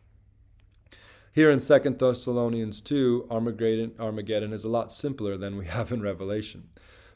Here 1.34 1.50
in 1.50 1.60
2 1.60 1.80
Thessalonians 1.98 2.82
2, 2.82 3.28
Armageddon, 3.32 3.94
Armageddon 4.00 4.52
is 4.52 4.66
a 4.66 4.70
lot 4.70 4.92
simpler 4.92 5.38
than 5.38 5.56
we 5.56 5.66
have 5.66 5.92
in 5.92 6.02
Revelation. 6.02 6.70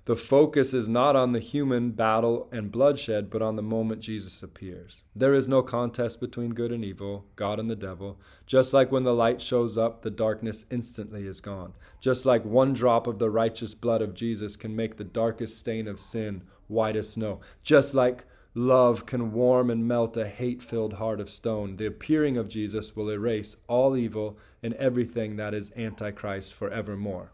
The 0.06 0.16
focus 0.16 0.72
is 0.72 0.88
not 0.88 1.16
on 1.16 1.32
the 1.32 1.40
human 1.40 1.90
battle 1.90 2.48
and 2.52 2.72
bloodshed, 2.72 3.32
but 3.32 3.42
on 3.42 3.56
the 3.56 3.64
moment 3.64 4.02
Jesus 4.02 4.44
appears. 4.44 5.02
There 5.16 5.34
is 5.34 5.48
no 5.48 5.64
contest 5.64 6.20
between 6.20 6.54
good 6.54 6.72
and 6.72 6.86
evil, 6.86 7.26
God 7.36 7.60
and 7.60 7.70
the 7.72 7.76
devil. 7.76 8.20
Just 8.46 8.72
like 8.72 8.92
when 8.92 9.04
the 9.04 9.16
light 9.16 9.42
shows 9.42 9.80
up, 9.80 10.04
the 10.04 10.12
darkness 10.12 10.66
instantly 10.70 11.26
is 11.26 11.42
gone. 11.42 11.74
Just 12.00 12.24
like 12.24 12.46
one 12.46 12.74
drop 12.74 13.08
of 13.08 13.18
the 13.18 13.32
righteous 13.32 13.74
blood 13.74 14.04
of 14.04 14.14
Jesus 14.14 14.56
can 14.56 14.76
make 14.76 14.98
the 14.98 15.04
darkest 15.04 15.60
stain 15.60 15.88
of 15.88 16.00
sin 16.00 16.44
white 16.68 16.96
as 16.96 17.10
snow. 17.10 17.42
Just 17.64 17.96
like 17.96 18.26
love 18.56 19.06
can 19.06 19.34
warm 19.34 19.70
and 19.70 19.86
melt 19.86 20.16
a 20.16 20.26
hate 20.26 20.64
filled 20.64 20.94
heart 20.94 21.20
of 21.20 21.30
stone, 21.30 21.76
the 21.76 21.86
appearing 21.86 22.38
of 22.38 22.48
Jesus 22.48 22.96
will 22.96 23.10
erase 23.10 23.58
all 23.68 23.98
evil 23.98 24.38
and 24.64 24.74
everything 24.76 25.36
that 25.36 25.54
is 25.54 25.74
antichrist 25.76 26.54
forevermore. 26.54 27.32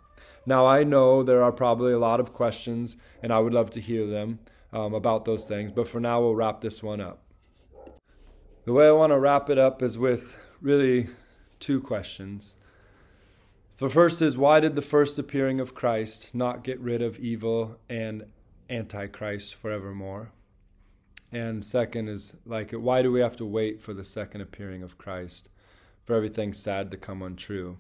Now, 0.48 0.66
I 0.66 0.84
know 0.84 1.22
there 1.22 1.44
are 1.44 1.52
probably 1.52 1.94
a 1.94 2.00
lot 2.00 2.20
of 2.20 2.34
questions, 2.34 2.98
and 3.22 3.32
I 3.32 3.40
would 3.40 3.54
love 3.54 3.70
to 3.72 3.80
hear 3.80 4.08
them 4.08 4.40
um, 4.74 4.96
about 4.96 5.26
those 5.26 5.48
things, 5.48 5.72
but 5.72 5.88
for 5.88 6.00
now, 6.00 6.20
we'll 6.22 6.36
wrap 6.36 6.62
this 6.62 6.82
one 6.82 7.00
up. 7.00 7.22
The 8.66 8.74
way 8.74 8.88
I 8.88 8.92
want 8.92 9.12
to 9.12 9.20
wrap 9.20 9.50
it 9.50 9.60
up 9.60 9.84
is 9.84 10.00
with 10.00 10.36
really 10.60 11.10
two 11.60 11.82
questions. 11.82 12.56
The 13.78 13.90
first 13.90 14.22
is 14.22 14.38
why 14.38 14.60
did 14.60 14.76
the 14.76 14.82
first 14.82 15.20
appearing 15.20 15.60
of 15.60 15.76
Christ 15.76 16.34
not 16.34 16.64
get 16.64 16.80
rid 16.80 17.02
of 17.02 17.20
evil 17.20 17.78
and 17.90 18.26
antichrist 18.70 19.56
forevermore? 19.56 20.32
And 21.32 21.64
second 21.64 22.10
is 22.10 22.36
like 22.46 22.72
why 22.72 23.02
do 23.02 23.12
we 23.12 23.22
have 23.22 23.38
to 23.38 23.46
wait 23.46 23.82
for 23.82 23.94
the 23.94 24.04
second 24.04 24.42
appearing 24.42 24.84
of 24.84 24.98
Christ 24.98 25.50
for 26.04 26.16
everything 26.16 26.54
sad 26.54 26.92
to 26.92 26.98
come 26.98 27.22
untrue? 27.22 27.78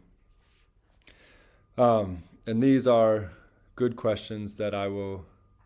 Um, 1.77 2.23
and 2.47 2.61
these 2.61 2.87
are 2.87 3.31
good 3.75 3.95
questions 3.95 4.57
that 4.57 4.73
I 4.73 4.87
will 4.87 5.25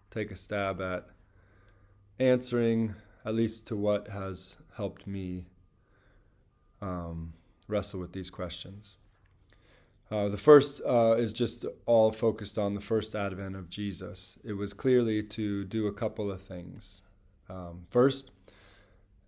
take 0.10 0.32
a 0.32 0.36
stab 0.36 0.82
at 0.82 1.08
answering, 2.19 2.95
at 3.26 3.36
least 3.36 3.67
to 3.67 3.76
what 3.76 4.08
has 4.08 4.58
helped 4.76 5.06
me 5.06 5.48
um, 6.82 7.34
wrestle 7.67 8.00
with 8.00 8.13
these 8.13 8.30
questions. 8.30 8.98
Uh, 10.12 10.30
the 10.30 10.38
first 10.38 10.82
uh, 10.88 11.15
is 11.17 11.34
just 11.34 11.65
all 11.88 12.12
focused 12.12 12.58
on 12.60 12.76
the 12.76 12.80
first 12.80 13.15
advent 13.15 13.56
of 13.56 13.69
Jesus. 13.69 14.38
It 14.43 14.54
was 14.54 14.71
clearly 14.71 15.24
to 15.24 15.63
do 15.65 15.88
a 15.88 15.93
couple 15.93 16.32
of 16.32 16.41
things. 16.41 17.02
Um, 17.49 17.86
first, 17.89 18.31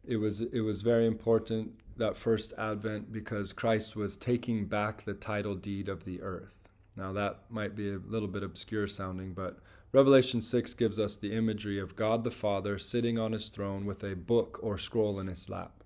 it 0.05 0.17
was 0.17 0.41
it 0.41 0.61
was 0.61 0.81
very 0.81 1.05
important 1.05 1.73
that 1.97 2.15
first 2.15 2.53
advent 2.57 3.11
because 3.11 3.53
Christ 3.53 3.95
was 3.95 4.17
taking 4.17 4.65
back 4.65 5.03
the 5.03 5.13
title 5.13 5.55
deed 5.55 5.89
of 5.89 6.05
the 6.05 6.21
earth. 6.21 6.55
Now, 6.95 7.13
that 7.13 7.41
might 7.49 7.75
be 7.75 7.93
a 7.93 7.99
little 7.99 8.27
bit 8.27 8.43
obscure 8.43 8.87
sounding, 8.87 9.33
but 9.33 9.59
Revelation 9.91 10.41
6 10.41 10.73
gives 10.73 10.99
us 10.99 11.15
the 11.15 11.33
imagery 11.33 11.79
of 11.79 11.95
God 11.95 12.23
the 12.23 12.31
Father 12.31 12.77
sitting 12.77 13.17
on 13.19 13.31
his 13.31 13.49
throne 13.49 13.85
with 13.85 14.03
a 14.03 14.15
book 14.15 14.59
or 14.61 14.77
scroll 14.77 15.19
in 15.19 15.27
his 15.27 15.49
lap. 15.49 15.83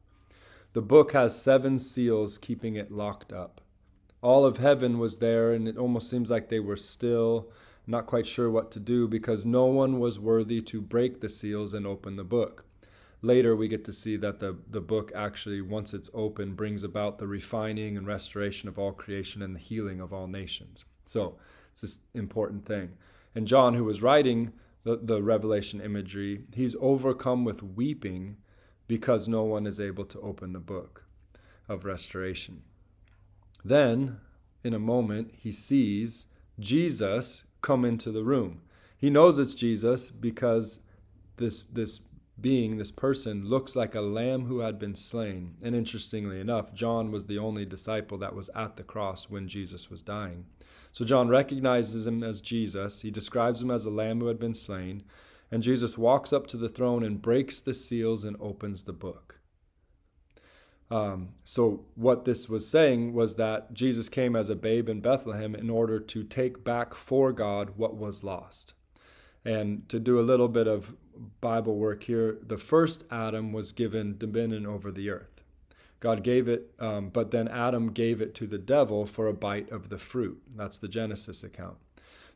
The 0.74 0.82
book 0.82 1.12
has 1.12 1.40
seven 1.40 1.78
seals 1.78 2.38
keeping 2.38 2.76
it 2.76 2.92
locked 2.92 3.34
up. 3.34 3.60
All 4.22 4.46
of 4.46 4.58
heaven 4.58 5.00
was 5.00 5.18
there, 5.18 5.52
and 5.52 5.68
it 5.68 5.78
almost 5.78 6.10
seems 6.10 6.32
like 6.32 6.48
they 6.48 6.60
were 6.62 6.78
still, 6.78 7.52
not 7.92 8.08
quite 8.08 8.26
sure 8.26 8.50
what 8.50 8.72
to 8.72 8.80
do 8.80 9.08
because 9.08 9.46
no 9.46 9.66
one 9.66 10.00
was 10.00 10.20
worthy 10.20 10.62
to 10.62 10.82
break 10.82 11.22
the 11.22 11.30
seals 11.30 11.74
and 11.74 11.86
open 11.86 12.16
the 12.16 12.24
book. 12.24 12.66
Later, 13.22 13.56
we 13.56 13.68
get 13.68 13.84
to 13.86 13.94
see 13.94 14.18
that 14.18 14.40
the, 14.40 14.58
the 14.68 14.82
book 14.82 15.12
actually, 15.14 15.62
once 15.62 15.94
it's 15.94 16.10
open, 16.14 16.56
brings 16.56 16.84
about 16.84 17.20
the 17.20 17.28
refining 17.28 17.98
and 17.98 18.08
restoration 18.08 18.68
of 18.68 18.80
all 18.80 18.94
creation 18.94 19.44
and 19.44 19.56
the 19.56 19.60
healing 19.60 20.02
of 20.02 20.12
all 20.12 20.26
nations. 20.26 20.86
So 21.06 21.38
it's 21.72 21.82
this 21.82 22.00
important 22.16 22.66
thing. 22.66 22.94
And 23.36 23.48
John, 23.48 23.76
who 23.76 23.84
was 23.84 24.02
writing 24.02 24.54
the, 24.84 24.98
the 24.98 25.22
Revelation 25.22 25.82
imagery, 25.82 26.46
he's 26.54 26.76
overcome 26.80 27.46
with 27.46 27.62
weeping 27.62 28.38
because 28.88 29.28
no 29.28 29.44
one 29.44 29.68
is 29.68 29.80
able 29.80 30.06
to 30.06 30.20
open 30.22 30.54
the 30.54 30.60
book 30.60 31.06
of 31.70 31.86
restoration. 31.86 32.64
Then, 33.64 34.20
in 34.64 34.74
a 34.74 34.80
moment, 34.80 35.36
he 35.38 35.52
sees 35.52 36.26
Jesus 36.60 37.46
come 37.62 37.86
into 37.86 38.12
the 38.12 38.24
room. 38.24 38.62
He 38.98 39.10
knows 39.10 39.40
it's 39.40 39.56
Jesus 39.56 40.12
because 40.12 40.82
this, 41.38 41.64
this 41.64 42.02
being, 42.40 42.78
this 42.78 42.92
person, 42.92 43.46
looks 43.46 43.76
like 43.76 43.96
a 43.96 44.02
lamb 44.02 44.46
who 44.46 44.60
had 44.60 44.80
been 44.80 44.96
slain. 44.96 45.56
And 45.64 45.76
interestingly 45.76 46.40
enough, 46.40 46.74
John 46.74 47.12
was 47.12 47.26
the 47.26 47.38
only 47.38 47.66
disciple 47.66 48.18
that 48.20 48.36
was 48.36 48.50
at 48.56 48.78
the 48.78 48.84
cross 48.84 49.30
when 49.30 49.48
Jesus 49.48 49.90
was 49.90 50.02
dying. 50.02 50.46
So 50.92 51.06
John 51.06 51.30
recognizes 51.30 52.08
him 52.08 52.24
as 52.24 52.42
Jesus. 52.42 53.02
He 53.02 53.12
describes 53.12 53.62
him 53.62 53.72
as 53.72 53.86
a 53.86 53.90
lamb 53.90 54.20
who 54.20 54.28
had 54.28 54.40
been 54.40 54.54
slain. 54.54 55.04
And 55.52 55.64
Jesus 55.64 55.98
walks 55.98 56.32
up 56.32 56.48
to 56.48 56.58
the 56.58 56.70
throne 56.70 57.04
and 57.04 57.22
breaks 57.22 57.60
the 57.60 57.74
seals 57.74 58.24
and 58.24 58.38
opens 58.40 58.84
the 58.84 58.94
book. 58.94 59.41
Um, 60.92 61.30
so, 61.46 61.86
what 61.96 62.26
this 62.26 62.50
was 62.50 62.68
saying 62.68 63.14
was 63.14 63.38
that 63.38 63.74
Jesus 63.74 64.10
came 64.10 64.36
as 64.36 64.50
a 64.50 64.56
babe 64.56 64.90
in 64.90 65.00
Bethlehem 65.00 65.56
in 65.56 65.70
order 65.70 66.02
to 66.02 66.24
take 66.24 66.66
back 66.66 66.94
for 66.94 67.32
God 67.32 67.72
what 67.78 67.96
was 67.96 68.26
lost. 68.26 68.74
And 69.46 69.88
to 69.88 70.00
do 70.00 70.20
a 70.20 70.22
little 70.22 70.50
bit 70.50 70.68
of 70.68 70.94
Bible 71.40 71.78
work 71.78 72.04
here, 72.04 72.38
the 72.46 72.58
first 72.58 73.06
Adam 73.10 73.54
was 73.54 73.72
given 73.72 74.18
dominion 74.18 74.66
over 74.66 74.92
the 74.92 75.10
earth. 75.10 75.42
God 76.02 76.24
gave 76.24 76.50
it, 76.50 76.74
um, 76.78 77.10
but 77.10 77.32
then 77.32 77.48
Adam 77.48 77.94
gave 77.94 78.22
it 78.22 78.36
to 78.36 78.48
the 78.48 78.58
devil 78.58 79.06
for 79.06 79.28
a 79.28 79.34
bite 79.34 79.72
of 79.72 79.90
the 79.90 79.98
fruit. 79.98 80.42
That's 80.56 80.78
the 80.78 80.90
Genesis 80.90 81.44
account. 81.44 81.78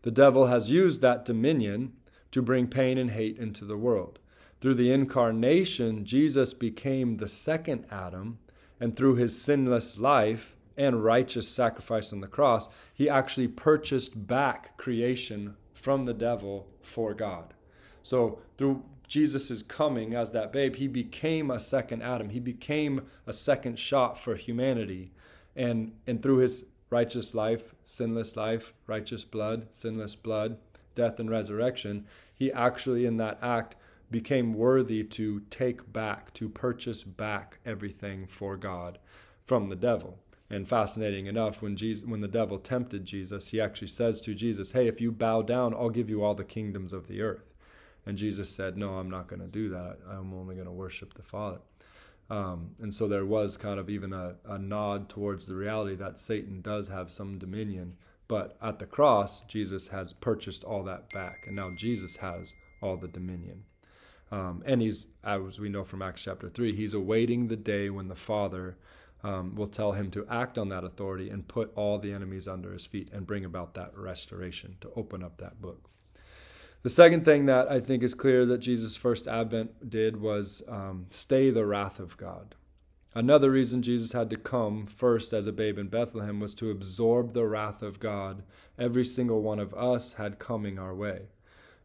The 0.03 0.11
devil 0.11 0.47
has 0.47 0.71
used 0.71 1.01
that 1.01 1.25
dominion 1.25 1.93
to 2.31 2.41
bring 2.41 2.67
pain 2.67 2.97
and 2.97 3.11
hate 3.11 3.37
into 3.37 3.65
the 3.65 3.77
world. 3.77 4.19
Through 4.61 4.75
the 4.75 4.91
incarnation, 4.91 6.05
Jesus 6.05 6.53
became 6.53 7.17
the 7.17 7.27
second 7.27 7.85
Adam, 7.91 8.37
and 8.79 8.95
through 8.95 9.15
his 9.15 9.41
sinless 9.41 9.97
life 9.97 10.55
and 10.77 11.03
righteous 11.03 11.47
sacrifice 11.47 12.11
on 12.11 12.21
the 12.21 12.27
cross, 12.27 12.69
he 12.93 13.09
actually 13.09 13.47
purchased 13.47 14.27
back 14.27 14.77
creation 14.77 15.55
from 15.73 16.05
the 16.05 16.13
devil 16.13 16.67
for 16.81 17.13
God. 17.13 17.53
So, 18.03 18.39
through 18.57 18.83
Jesus' 19.07 19.63
coming 19.63 20.13
as 20.13 20.31
that 20.31 20.51
babe, 20.51 20.75
he 20.75 20.87
became 20.87 21.51
a 21.51 21.59
second 21.59 22.01
Adam. 22.01 22.29
He 22.29 22.39
became 22.39 23.03
a 23.27 23.33
second 23.33 23.79
shot 23.79 24.17
for 24.17 24.35
humanity. 24.35 25.11
And, 25.55 25.93
and 26.05 26.21
through 26.21 26.37
his 26.37 26.65
righteous 26.89 27.33
life, 27.33 27.73
sinless 27.83 28.35
life, 28.35 28.73
righteous 28.87 29.25
blood, 29.25 29.67
sinless 29.69 30.15
blood, 30.15 30.57
death 30.95 31.19
and 31.19 31.29
resurrection, 31.29 32.05
he 32.33 32.51
actually, 32.51 33.05
in 33.05 33.17
that 33.17 33.39
act, 33.41 33.75
became 34.11 34.53
worthy 34.53 35.03
to 35.03 35.41
take 35.49 35.91
back, 35.91 36.33
to 36.35 36.49
purchase 36.49 37.03
back 37.03 37.59
everything 37.65 38.27
for 38.27 38.57
God 38.57 38.99
from 39.45 39.69
the 39.69 39.75
devil. 39.75 40.19
And 40.49 40.67
fascinating 40.67 41.25
enough, 41.25 41.61
when 41.61 41.75
Jesus, 41.75 42.07
when 42.07 42.21
the 42.21 42.27
devil 42.27 42.59
tempted 42.59 43.03
Jesus, 43.05 43.49
he 43.49 43.59
actually 43.59 43.87
says 43.87 44.21
to 44.21 44.35
Jesus, 44.35 44.73
"Hey, 44.73 44.87
if 44.87 45.01
you 45.01 45.11
bow 45.11 45.41
down, 45.41 45.73
I'll 45.73 45.89
give 45.89 46.09
you 46.09 46.23
all 46.23 46.35
the 46.35 46.43
kingdoms 46.43 46.93
of 46.93 47.07
the 47.07 47.21
earth." 47.21 47.55
And 48.05 48.17
Jesus 48.17 48.49
said, 48.49 48.77
No, 48.77 48.95
I'm 48.95 49.09
not 49.09 49.27
going 49.27 49.41
to 49.41 49.47
do 49.47 49.69
that. 49.69 49.97
I'm 50.09 50.33
only 50.33 50.55
going 50.55 50.67
to 50.67 50.73
worship 50.73 51.13
the 51.13 51.23
Father. 51.23 51.59
Um, 52.29 52.71
and 52.79 52.93
so 52.93 53.07
there 53.07 53.25
was 53.25 53.57
kind 53.57 53.79
of 53.79 53.89
even 53.89 54.13
a, 54.13 54.35
a 54.45 54.57
nod 54.57 55.09
towards 55.09 55.45
the 55.45 55.55
reality 55.55 55.95
that 55.95 56.19
Satan 56.19 56.61
does 56.61 56.87
have 56.87 57.11
some 57.11 57.37
dominion. 57.37 57.93
But 58.27 58.57
at 58.61 58.79
the 58.79 58.85
cross, 58.85 59.41
Jesus 59.41 59.87
has 59.89 60.13
purchased 60.13 60.63
all 60.63 60.83
that 60.83 61.11
back. 61.13 61.45
And 61.47 61.55
now 61.55 61.71
Jesus 61.71 62.15
has 62.17 62.55
all 62.81 62.97
the 62.97 63.07
dominion. 63.07 63.63
Um, 64.31 64.63
and 64.65 64.81
he's, 64.81 65.07
as 65.23 65.59
we 65.59 65.69
know 65.69 65.83
from 65.83 66.01
Acts 66.01 66.23
chapter 66.23 66.49
3, 66.49 66.75
he's 66.75 66.93
awaiting 66.93 67.47
the 67.47 67.55
day 67.55 67.89
when 67.89 68.07
the 68.07 68.15
Father 68.15 68.77
um, 69.23 69.55
will 69.55 69.67
tell 69.67 69.93
him 69.93 70.11
to 70.11 70.25
act 70.29 70.57
on 70.57 70.69
that 70.69 70.83
authority 70.83 71.29
and 71.29 71.47
put 71.47 71.71
all 71.75 71.97
the 71.97 72.13
enemies 72.13 72.47
under 72.47 72.73
his 72.73 72.85
feet 72.85 73.09
and 73.11 73.27
bring 73.27 73.45
about 73.45 73.73
that 73.75 73.97
restoration, 73.97 74.77
to 74.81 74.91
open 74.95 75.23
up 75.23 75.37
that 75.37 75.61
book. 75.61 75.89
The 76.83 76.89
second 76.91 77.25
thing 77.25 77.47
that 77.47 77.71
I 77.71 77.79
think 77.79 78.03
is 78.03 78.13
clear 78.13 78.45
that 78.45 78.59
Jesus' 78.59 78.95
first 78.95 79.27
advent 79.27 79.89
did 79.89 80.21
was 80.21 80.61
um, 80.67 81.07
stay 81.09 81.49
the 81.49 81.65
wrath 81.65 81.99
of 81.99 82.15
God. 82.17 82.53
Another 83.15 83.49
reason 83.49 83.81
Jesus 83.81 84.11
had 84.11 84.29
to 84.29 84.35
come 84.35 84.85
first 84.85 85.33
as 85.33 85.47
a 85.47 85.53
babe 85.53 85.79
in 85.79 85.87
Bethlehem 85.87 86.39
was 86.39 86.53
to 86.55 86.69
absorb 86.69 87.33
the 87.33 87.47
wrath 87.47 87.81
of 87.81 87.99
God 87.99 88.43
every 88.77 89.05
single 89.05 89.41
one 89.41 89.57
of 89.57 89.73
us 89.73 90.13
had 90.13 90.37
coming 90.37 90.77
our 90.77 90.93
way. 90.93 91.29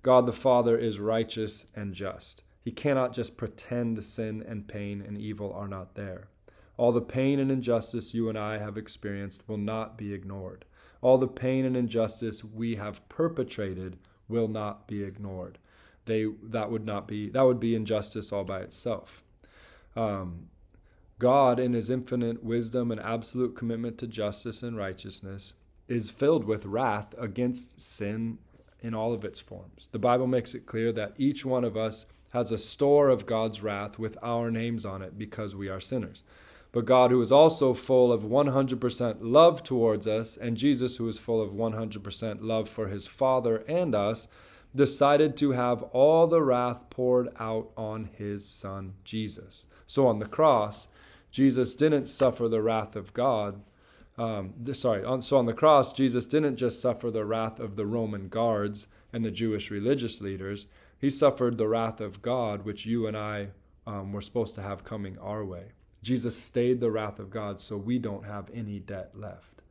God 0.03 0.27
the 0.27 0.33
Father 0.33 0.79
is 0.79 0.99
righteous 0.99 1.67
and 1.75 1.95
just. 1.95 2.43
He 2.63 2.71
cannot 2.71 3.13
just 3.13 3.37
pretend 3.37 4.03
sin 4.05 4.45
and 4.47 4.69
pain 4.69 5.03
and 5.07 5.19
evil 5.19 5.53
are 5.53 5.69
not 5.69 5.95
there. 5.95 6.29
All 6.77 6.93
the 6.93 7.01
pain 7.03 7.39
and 7.39 7.51
injustice 7.51 8.15
you 8.15 8.29
and 8.29 8.39
I 8.39 8.59
have 8.59 8.79
experienced 8.79 9.47
will 9.47 9.59
not 9.59 9.99
be 9.99 10.15
ignored. 10.15 10.65
All 11.03 11.19
the 11.19 11.29
pain 11.29 11.65
and 11.65 11.77
injustice 11.77 12.43
we 12.43 12.77
have 12.77 13.07
perpetrated 13.09 13.99
will 14.29 14.49
not 14.49 14.87
be 14.87 15.03
ignored. 15.03 15.59
They 16.07 16.27
that 16.45 16.71
would 16.71 16.87
not 16.87 17.07
be 17.07 17.29
that 17.31 17.43
would 17.43 17.61
be 17.61 17.75
injustice 17.75 18.33
all 18.33 18.45
by 18.45 18.61
itself. 18.61 19.23
Um, 19.95 20.49
God, 21.19 21.61
in 21.61 21.75
His 21.75 21.91
infinite 21.91 22.43
wisdom 22.43 22.91
and 22.91 23.01
absolute 23.01 23.55
commitment 23.55 23.99
to 23.99 24.07
justice 24.07 24.63
and 24.63 24.77
righteousness, 24.77 25.53
is 25.89 26.11
filled 26.11 26.45
with 26.45 26.65
wrath 26.65 27.15
against 27.19 27.81
sin 27.81 28.39
in 28.83 28.95
all 28.95 29.12
of 29.12 29.25
its 29.25 29.40
forms. 29.40 29.88
The 29.93 29.99
Bible 29.99 30.27
makes 30.27 30.55
it 30.55 30.66
clear 30.66 30.93
that 30.93 31.14
each 31.16 31.45
one 31.45 31.64
of 31.64 31.77
us 31.77 32.07
has 32.33 32.53
a 32.53 32.59
store 32.59 33.09
of 33.09 33.27
God's 33.27 33.62
wrath 33.62 33.99
with 33.99 34.16
our 34.23 34.51
names 34.51 34.87
on 34.87 35.03
it 35.03 35.19
because 35.19 35.57
we 35.57 35.69
are 35.69 35.81
sinners. 35.81 36.23
But 36.73 36.85
God, 36.85 37.11
who 37.11 37.21
is 37.21 37.33
also 37.33 37.75
full 37.75 38.12
of 38.12 38.23
100% 38.23 39.16
love 39.21 39.62
towards 39.64 40.07
us, 40.07 40.37
and 40.37 40.57
Jesus, 40.57 40.97
who 40.97 41.09
is 41.09 41.19
full 41.19 41.43
of 41.43 41.51
100% 41.51 42.38
love 42.40 42.69
for 42.69 42.87
his 42.87 43.07
Father 43.07 43.64
and 43.66 43.95
us, 43.95 44.29
decided 44.75 45.37
to 45.37 45.51
have 45.51 45.83
all 45.83 46.29
the 46.29 46.43
wrath 46.43 46.88
poured 46.90 47.29
out 47.40 47.71
on 47.77 48.09
his 48.16 48.49
Son, 48.49 48.95
Jesus. 49.03 49.66
So 49.87 50.07
on 50.07 50.21
the 50.21 50.27
cross, 50.27 50.87
Jesus 51.33 51.75
didn't 51.75 52.07
suffer 52.07 52.49
the 52.49 52.62
wrath 52.62 52.95
of 52.95 53.12
God, 53.12 53.61
um, 54.21 54.53
sorry, 54.75 55.03
on, 55.03 55.23
so 55.23 55.39
on 55.39 55.47
the 55.47 55.55
cross, 55.55 55.95
Jesus 55.95 56.27
didn't 56.27 56.57
just 56.57 56.79
suffer 56.79 57.11
the 57.11 57.25
wrath 57.25 57.59
of 57.59 57.77
the 57.77 57.87
Roman 57.87 58.29
guards 58.29 58.87
and 59.15 59.25
the 59.25 59.31
Jewish 59.31 59.71
religious 59.71 60.21
leaders, 60.21 60.67
he 60.99 61.09
suffered 61.09 61.57
the 61.57 61.67
wrath 61.67 62.03
of 62.03 62.21
God, 62.21 62.67
which 62.67 62.85
you 62.85 63.07
and 63.07 63.17
I 63.17 63.49
um, 63.87 64.13
were 64.13 64.21
supposed 64.21 64.55
to 64.57 64.63
have 64.63 64.85
coming 64.85 65.19
our 65.19 65.43
way. 65.43 65.73
Jesus 66.03 66.37
stayed 66.37 66.81
the 66.81 66.91
wrath 66.91 67.19
of 67.19 67.31
God 67.31 67.63
so 67.63 67.79
we 67.79 67.99
don't 67.99 68.27
have 68.27 68.51
any 68.53 68.79
debt 68.79 69.13
left. 69.15 69.63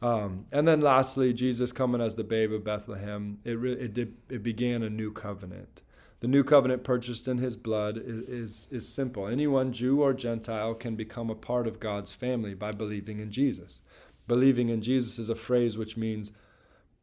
Um, 0.00 0.46
and 0.52 0.66
then 0.66 0.80
lastly, 0.80 1.32
Jesus 1.32 1.72
coming 1.72 2.00
as 2.00 2.14
the 2.14 2.22
babe 2.22 2.52
of 2.52 2.62
Bethlehem, 2.62 3.38
it, 3.44 3.58
re- 3.58 3.72
it, 3.72 3.94
did, 3.94 4.14
it 4.30 4.44
began 4.44 4.84
a 4.84 4.90
new 4.90 5.10
covenant. 5.10 5.81
The 6.22 6.28
new 6.28 6.44
covenant 6.44 6.84
purchased 6.84 7.26
in 7.26 7.38
his 7.38 7.56
blood 7.56 7.98
is, 7.98 8.28
is, 8.28 8.68
is 8.70 8.88
simple. 8.88 9.26
Anyone, 9.26 9.72
Jew 9.72 10.02
or 10.02 10.14
Gentile, 10.14 10.72
can 10.72 10.94
become 10.94 11.30
a 11.30 11.34
part 11.34 11.66
of 11.66 11.80
God's 11.80 12.12
family 12.12 12.54
by 12.54 12.70
believing 12.70 13.18
in 13.18 13.32
Jesus. 13.32 13.80
Believing 14.28 14.68
in 14.68 14.82
Jesus 14.82 15.18
is 15.18 15.28
a 15.30 15.34
phrase 15.34 15.76
which 15.76 15.96
means 15.96 16.30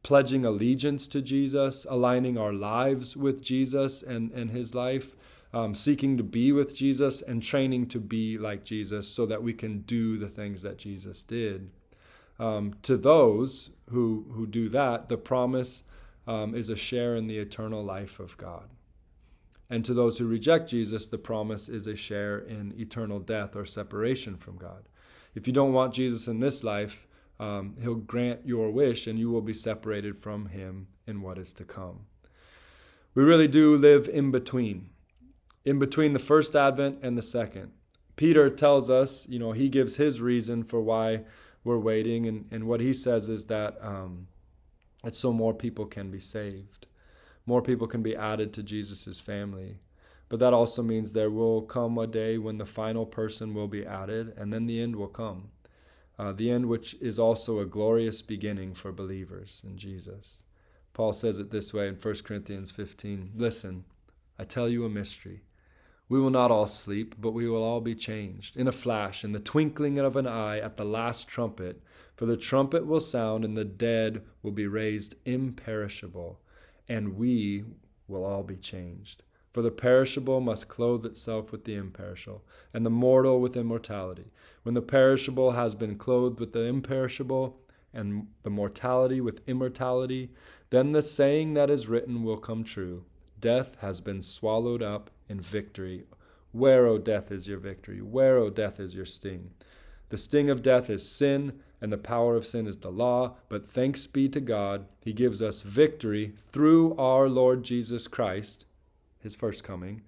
pledging 0.04 0.46
allegiance 0.46 1.06
to 1.10 1.22
Jesus, 1.22 1.86
aligning 1.90 2.38
our 2.38 2.54
lives 2.54 3.18
with 3.18 3.42
Jesus 3.42 4.04
and, 4.04 4.32
and 4.32 4.52
his 4.52 4.74
life, 4.74 5.18
um, 5.54 5.76
seeking 5.76 6.16
to 6.16 6.24
be 6.24 6.54
with 6.54 6.74
Jesus, 6.74 7.22
and 7.22 7.44
training 7.44 7.88
to 7.88 8.00
be 8.00 8.38
like 8.38 8.64
Jesus 8.64 9.10
so 9.10 9.26
that 9.26 9.44
we 9.44 9.52
can 9.52 9.80
do 9.82 10.16
the 10.16 10.30
things 10.30 10.62
that 10.62 10.78
Jesus 10.78 11.24
did. 11.24 11.72
Um, 12.40 12.76
to 12.84 12.96
those 12.96 13.72
who, 13.90 14.28
who 14.32 14.48
do 14.48 14.70
that, 14.70 15.10
the 15.10 15.18
promise 15.18 15.84
um, 16.26 16.56
is 16.56 16.70
a 16.70 16.78
share 16.78 17.18
in 17.18 17.28
the 17.28 17.38
eternal 17.38 17.84
life 17.84 18.22
of 18.22 18.38
God. 18.38 18.70
And 19.70 19.86
to 19.86 19.94
those 19.94 20.18
who 20.18 20.28
reject 20.28 20.70
Jesus, 20.70 21.08
the 21.08 21.18
promise 21.18 21.70
is 21.70 21.86
a 21.86 21.96
share 21.96 22.40
in 22.40 22.74
eternal 22.80 23.20
death 23.20 23.56
or 23.56 23.66
separation 23.66 24.36
from 24.36 24.58
God. 24.58 24.90
If 25.36 25.46
you 25.46 25.54
don't 25.54 25.74
want 25.74 25.94
Jesus 25.94 26.28
in 26.28 26.40
this 26.40 26.64
life, 26.64 27.08
um, 27.40 27.76
he'll 27.82 27.96
grant 27.96 28.46
your 28.46 28.72
wish 28.72 29.06
and 29.06 29.20
you 29.20 29.30
will 29.30 29.42
be 29.42 29.54
separated 29.54 30.22
from 30.22 30.48
him 30.48 30.88
in 31.06 31.22
what 31.22 31.38
is 31.38 31.54
to 31.54 31.64
come. 31.64 32.08
We 33.14 33.24
really 33.24 33.48
do 33.48 33.76
live 33.76 34.08
in 34.08 34.32
between, 34.32 34.90
in 35.64 35.78
between 35.78 36.14
the 36.14 36.20
first 36.20 36.56
advent 36.56 37.00
and 37.04 37.18
the 37.18 37.22
second. 37.22 37.72
Peter 38.16 38.50
tells 38.50 38.90
us, 38.90 39.28
you 39.30 39.40
know, 39.40 39.52
he 39.52 39.70
gives 39.70 39.96
his 39.96 40.20
reason 40.20 40.64
for 40.64 40.82
why 40.82 41.22
we're 41.64 41.80
waiting, 41.80 42.28
and, 42.28 42.46
and 42.52 42.66
what 42.66 42.82
he 42.82 42.94
says 42.94 43.30
is 43.30 43.46
that 43.46 43.78
um, 43.82 44.28
it's 45.04 45.18
so 45.18 45.32
more 45.32 45.54
people 45.54 45.86
can 45.86 46.12
be 46.12 46.20
saved 46.20 46.88
more 47.50 47.64
people 47.64 47.88
can 47.88 48.04
be 48.04 48.16
added 48.16 48.54
to 48.54 48.62
Jesus' 48.62 49.20
family. 49.20 49.80
But 50.30 50.40
that 50.40 50.54
also 50.54 50.84
means 50.84 51.14
there 51.14 51.32
will 51.32 51.64
come 51.64 51.98
a 51.98 52.06
day 52.06 52.38
when 52.38 52.60
the 52.60 52.66
final 52.66 53.08
person 53.08 53.56
will 53.56 53.68
be 53.68 53.84
added, 53.84 54.34
and 54.38 54.54
then 54.54 54.68
the 54.68 54.80
end 54.80 54.96
will 54.96 55.08
come. 55.08 55.50
Uh, 56.20 56.32
the 56.32 56.52
end, 56.52 56.68
which 56.68 56.94
is 57.02 57.18
also 57.18 57.58
a 57.58 57.66
glorious 57.66 58.22
beginning 58.22 58.76
for 58.76 58.92
believers 58.92 59.64
in 59.66 59.80
Jesus. 59.80 60.44
Paul 60.94 61.12
says 61.12 61.40
it 61.40 61.50
this 61.50 61.74
way 61.74 61.88
in 61.88 61.96
1 61.96 62.16
Corinthians 62.24 62.70
15 62.70 63.32
Listen, 63.36 63.84
I 64.38 64.44
tell 64.44 64.70
you 64.70 64.86
a 64.86 64.90
mystery. 64.90 65.42
We 66.08 66.20
will 66.20 66.30
not 66.30 66.52
all 66.52 66.68
sleep, 66.68 67.16
but 67.20 67.32
we 67.32 67.50
will 67.50 67.64
all 67.64 67.82
be 67.82 67.96
changed 67.96 68.58
in 68.58 68.68
a 68.68 68.72
flash, 68.72 69.24
in 69.24 69.32
the 69.32 69.40
twinkling 69.40 69.98
of 69.98 70.16
an 70.16 70.28
eye, 70.28 70.60
at 70.60 70.78
the 70.78 70.86
last 70.86 71.28
trumpet. 71.28 71.82
For 72.16 72.28
the 72.28 72.38
trumpet 72.38 72.86
will 72.86 73.00
sound, 73.00 73.44
and 73.44 73.58
the 73.58 73.66
dead 73.66 74.22
will 74.44 74.52
be 74.52 74.68
raised 74.68 75.16
imperishable 75.26 76.40
and 76.90 77.16
we 77.16 77.64
will 78.08 78.26
all 78.26 78.44
be 78.44 78.58
changed. 78.58 79.24
For 79.54 79.62
the 79.62 79.72
perishable 79.72 80.42
must 80.42 80.68
clothe 80.68 81.06
itself 81.06 81.52
with 81.52 81.64
the 81.64 81.76
imperishable, 81.76 82.44
and 82.74 82.86
the 82.86 82.90
mortal 82.90 83.40
with 83.40 83.56
immortality. 83.56 84.32
When 84.64 84.76
the 84.76 84.82
perishable 84.82 85.52
has 85.52 85.76
been 85.76 85.96
clothed 85.96 86.40
with 86.40 86.52
the 86.54 86.64
imperishable, 86.64 87.60
and 87.94 88.28
the 88.44 88.50
mortality 88.50 89.20
with 89.22 89.42
immortality, 89.48 90.30
then 90.70 90.92
the 90.92 91.02
saying 91.02 91.54
that 91.56 91.70
is 91.70 91.88
written 91.88 92.24
will 92.24 92.38
come 92.38 92.64
true 92.64 93.06
Death 93.40 93.78
has 93.80 94.02
been 94.02 94.22
swallowed 94.22 94.84
up 94.84 95.10
in 95.30 95.40
victory. 95.40 96.04
Where, 96.52 96.88
O 96.88 96.98
death, 96.98 97.32
is 97.32 97.48
your 97.48 97.58
victory? 97.58 98.02
Where, 98.02 98.38
O 98.38 98.50
death, 98.50 98.80
is 98.80 98.96
your 98.96 99.06
sting? 99.06 99.52
The 100.10 100.18
sting 100.18 100.50
of 100.50 100.62
death 100.62 100.90
is 100.90 101.10
sin 101.10 101.62
and 101.82 101.92
the 101.92 101.98
power 101.98 102.36
of 102.36 102.46
sin 102.46 102.68
is 102.68 102.78
the 102.78 102.92
law, 102.92 103.36
but 103.48 103.66
thanks 103.66 104.08
be 104.08 104.28
to 104.30 104.40
God, 104.40 104.86
He 105.02 105.14
gives 105.14 105.42
us 105.42 105.62
victory 105.62 106.34
through 106.52 106.96
our 106.98 107.30
Lord 107.30 107.64
Jesus 107.64 108.08
Christ, 108.08 108.66
His 109.20 109.36
first 109.36 109.64
coming. 109.64 110.02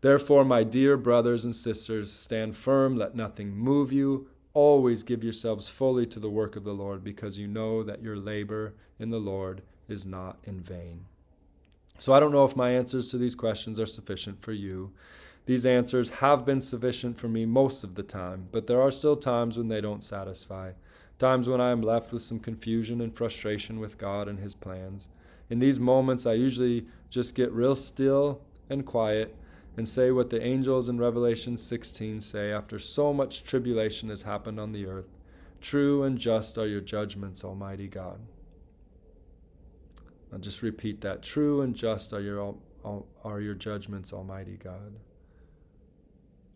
Therefore, 0.00 0.44
my 0.44 0.64
dear 0.64 0.96
brothers 0.96 1.44
and 1.44 1.54
sisters, 1.54 2.10
stand 2.12 2.56
firm, 2.56 2.96
let 2.96 3.14
nothing 3.14 3.54
move 3.54 3.92
you. 3.92 4.28
Always 4.54 5.02
give 5.02 5.22
yourselves 5.22 5.68
fully 5.68 6.06
to 6.06 6.18
the 6.18 6.30
work 6.30 6.56
of 6.56 6.64
the 6.64 6.72
Lord, 6.72 7.04
because 7.04 7.38
you 7.38 7.46
know 7.46 7.82
that 7.82 8.02
your 8.02 8.16
labor 8.16 8.74
in 8.98 9.10
the 9.10 9.18
Lord 9.18 9.62
is 9.88 10.06
not 10.06 10.38
in 10.44 10.60
vain. 10.60 11.04
So, 11.98 12.14
I 12.14 12.20
don't 12.20 12.32
know 12.32 12.44
if 12.44 12.56
my 12.56 12.70
answers 12.70 13.10
to 13.10 13.18
these 13.18 13.34
questions 13.34 13.78
are 13.78 13.86
sufficient 13.86 14.40
for 14.40 14.52
you. 14.52 14.92
These 15.46 15.66
answers 15.66 16.10
have 16.10 16.46
been 16.46 16.60
sufficient 16.60 17.18
for 17.18 17.28
me 17.28 17.44
most 17.44 17.84
of 17.84 17.94
the 17.94 18.02
time, 18.02 18.48
but 18.52 18.66
there 18.66 18.80
are 18.80 18.90
still 18.90 19.16
times 19.16 19.58
when 19.58 19.68
they 19.68 19.80
don't 19.80 20.04
satisfy 20.04 20.72
times 21.20 21.48
when 21.48 21.60
I 21.60 21.70
am 21.70 21.82
left 21.82 22.12
with 22.12 22.22
some 22.22 22.40
confusion 22.40 23.00
and 23.00 23.14
frustration 23.14 23.78
with 23.78 23.98
God 23.98 24.26
and 24.26 24.40
His 24.40 24.54
plans. 24.54 25.06
In 25.50 25.60
these 25.60 25.78
moments, 25.78 26.26
I 26.26 26.32
usually 26.32 26.86
just 27.10 27.36
get 27.36 27.52
real 27.52 27.76
still 27.76 28.40
and 28.68 28.84
quiet 28.84 29.36
and 29.76 29.88
say 29.88 30.10
what 30.10 30.30
the 30.30 30.42
angels 30.42 30.88
in 30.88 30.98
Revelation 30.98 31.56
16 31.56 32.20
say 32.20 32.50
after 32.50 32.78
so 32.78 33.12
much 33.12 33.44
tribulation 33.44 34.08
has 34.08 34.22
happened 34.22 34.58
on 34.58 34.72
the 34.72 34.86
earth 34.86 35.08
True 35.60 36.04
and 36.04 36.16
just 36.16 36.56
are 36.56 36.66
your 36.66 36.80
judgments, 36.80 37.44
Almighty 37.44 37.86
God. 37.86 38.18
I'll 40.32 40.38
just 40.38 40.62
repeat 40.62 41.02
that. 41.02 41.22
True 41.22 41.60
and 41.60 41.74
just 41.74 42.12
are 42.12 42.20
your, 42.20 42.54
are 43.24 43.40
your 43.40 43.54
judgments, 43.54 44.12
Almighty 44.12 44.58
God. 44.62 44.94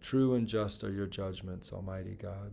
True 0.00 0.34
and 0.34 0.46
just 0.46 0.84
are 0.84 0.92
your 0.92 1.06
judgments, 1.06 1.72
Almighty 1.72 2.16
God. 2.20 2.52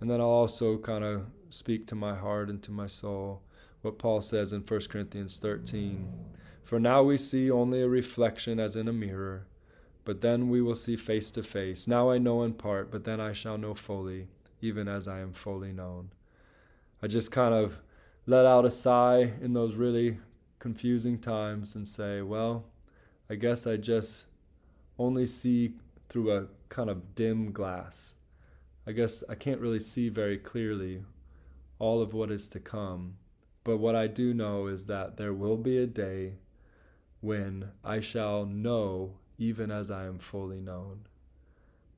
And 0.00 0.10
then 0.10 0.20
I'll 0.20 0.26
also 0.26 0.78
kind 0.78 1.04
of 1.04 1.26
speak 1.50 1.86
to 1.86 1.94
my 1.94 2.14
heart 2.14 2.50
and 2.50 2.62
to 2.62 2.70
my 2.70 2.86
soul 2.86 3.42
what 3.82 3.98
Paul 3.98 4.20
says 4.20 4.52
in 4.52 4.62
1 4.62 4.80
Corinthians 4.90 5.38
13. 5.38 6.08
For 6.62 6.80
now 6.80 7.02
we 7.02 7.16
see 7.16 7.50
only 7.50 7.82
a 7.82 7.88
reflection 7.88 8.58
as 8.58 8.74
in 8.74 8.88
a 8.88 8.92
mirror, 8.92 9.46
but 10.04 10.20
then 10.20 10.48
we 10.48 10.60
will 10.60 10.74
see 10.74 10.96
face 10.96 11.30
to 11.32 11.42
face. 11.42 11.86
Now 11.86 12.10
I 12.10 12.18
know 12.18 12.42
in 12.42 12.54
part, 12.54 12.90
but 12.90 13.04
then 13.04 13.20
I 13.20 13.32
shall 13.32 13.56
know 13.56 13.74
fully, 13.74 14.26
even 14.60 14.88
as 14.88 15.06
I 15.06 15.20
am 15.20 15.32
fully 15.32 15.72
known. 15.72 16.10
I 17.00 17.06
just 17.06 17.30
kind 17.30 17.54
of 17.54 17.78
let 18.26 18.44
out 18.44 18.64
a 18.64 18.70
sigh 18.70 19.32
in 19.40 19.52
those 19.52 19.76
really 19.76 20.18
confusing 20.58 21.18
times 21.18 21.76
and 21.76 21.86
say, 21.86 22.22
well, 22.22 22.64
I 23.30 23.36
guess 23.36 23.66
I 23.66 23.76
just 23.76 24.26
only 24.98 25.26
see 25.26 25.74
through 26.08 26.32
a 26.32 26.46
kind 26.68 26.90
of 26.90 27.14
dim 27.14 27.52
glass. 27.52 28.14
I 28.86 28.92
guess 28.92 29.24
I 29.28 29.34
can't 29.34 29.60
really 29.60 29.80
see 29.80 30.08
very 30.08 30.38
clearly 30.38 31.02
all 31.78 32.00
of 32.02 32.14
what 32.14 32.30
is 32.30 32.48
to 32.50 32.60
come. 32.60 33.16
But 33.64 33.78
what 33.78 33.96
I 33.96 34.06
do 34.06 34.32
know 34.32 34.68
is 34.68 34.86
that 34.86 35.16
there 35.16 35.34
will 35.34 35.56
be 35.56 35.78
a 35.78 35.86
day 35.86 36.34
when 37.20 37.70
I 37.84 38.00
shall 38.00 38.46
know 38.46 39.18
even 39.38 39.70
as 39.70 39.90
I 39.90 40.06
am 40.06 40.18
fully 40.18 40.60
known. 40.60 41.06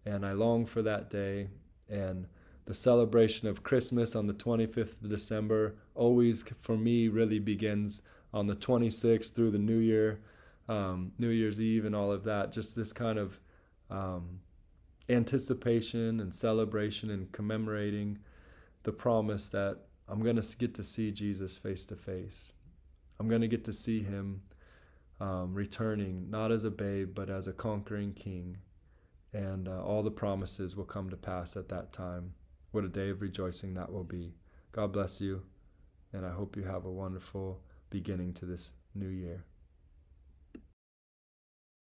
and 0.04 0.24
I 0.24 0.32
long 0.32 0.64
for 0.64 0.82
that 0.82 1.10
day. 1.10 1.48
And 1.90 2.26
the 2.64 2.74
celebration 2.74 3.48
of 3.48 3.62
Christmas 3.62 4.16
on 4.16 4.26
the 4.26 4.34
25th 4.34 5.02
of 5.02 5.08
December 5.10 5.74
always, 5.94 6.44
for 6.62 6.76
me, 6.76 7.08
really 7.08 7.38
begins 7.38 8.02
on 8.32 8.46
the 8.46 8.56
26th 8.56 9.32
through 9.34 9.50
the 9.50 9.58
New 9.58 9.78
Year, 9.78 10.20
um, 10.68 11.12
New 11.18 11.28
Year's 11.28 11.60
Eve, 11.60 11.84
and 11.84 11.94
all 11.94 12.10
of 12.12 12.24
that. 12.24 12.52
Just 12.52 12.74
this 12.76 12.92
kind 12.92 13.18
of 13.18 13.38
um, 13.90 14.40
anticipation 15.08 16.20
and 16.20 16.34
celebration 16.34 17.10
and 17.10 17.32
commemorating 17.32 18.18
the 18.82 18.92
promise 18.92 19.48
that 19.50 19.78
I'm 20.08 20.22
going 20.22 20.40
to 20.40 20.56
get 20.58 20.74
to 20.74 20.84
see 20.84 21.10
Jesus 21.10 21.58
face 21.58 21.84
to 21.86 21.96
face. 21.96 22.52
I'm 23.20 23.28
going 23.28 23.40
to 23.40 23.48
get 23.48 23.64
to 23.64 23.72
see 23.72 24.02
him 24.02 24.42
um, 25.20 25.54
returning, 25.54 26.30
not 26.30 26.52
as 26.52 26.64
a 26.64 26.70
babe, 26.70 27.14
but 27.14 27.28
as 27.28 27.46
a 27.48 27.52
conquering 27.52 28.12
king. 28.12 28.58
And 29.32 29.68
uh, 29.68 29.82
all 29.82 30.02
the 30.02 30.10
promises 30.10 30.76
will 30.76 30.84
come 30.84 31.10
to 31.10 31.16
pass 31.16 31.56
at 31.56 31.68
that 31.68 31.92
time. 31.92 32.34
What 32.70 32.84
a 32.84 32.88
day 32.88 33.10
of 33.10 33.20
rejoicing 33.20 33.74
that 33.74 33.92
will 33.92 34.04
be. 34.04 34.34
God 34.72 34.92
bless 34.92 35.20
you, 35.20 35.42
and 36.12 36.24
I 36.24 36.30
hope 36.30 36.56
you 36.56 36.62
have 36.64 36.84
a 36.84 36.90
wonderful 36.90 37.60
beginning 37.90 38.34
to 38.34 38.46
this 38.46 38.72
new 38.94 39.08
year. 39.08 39.44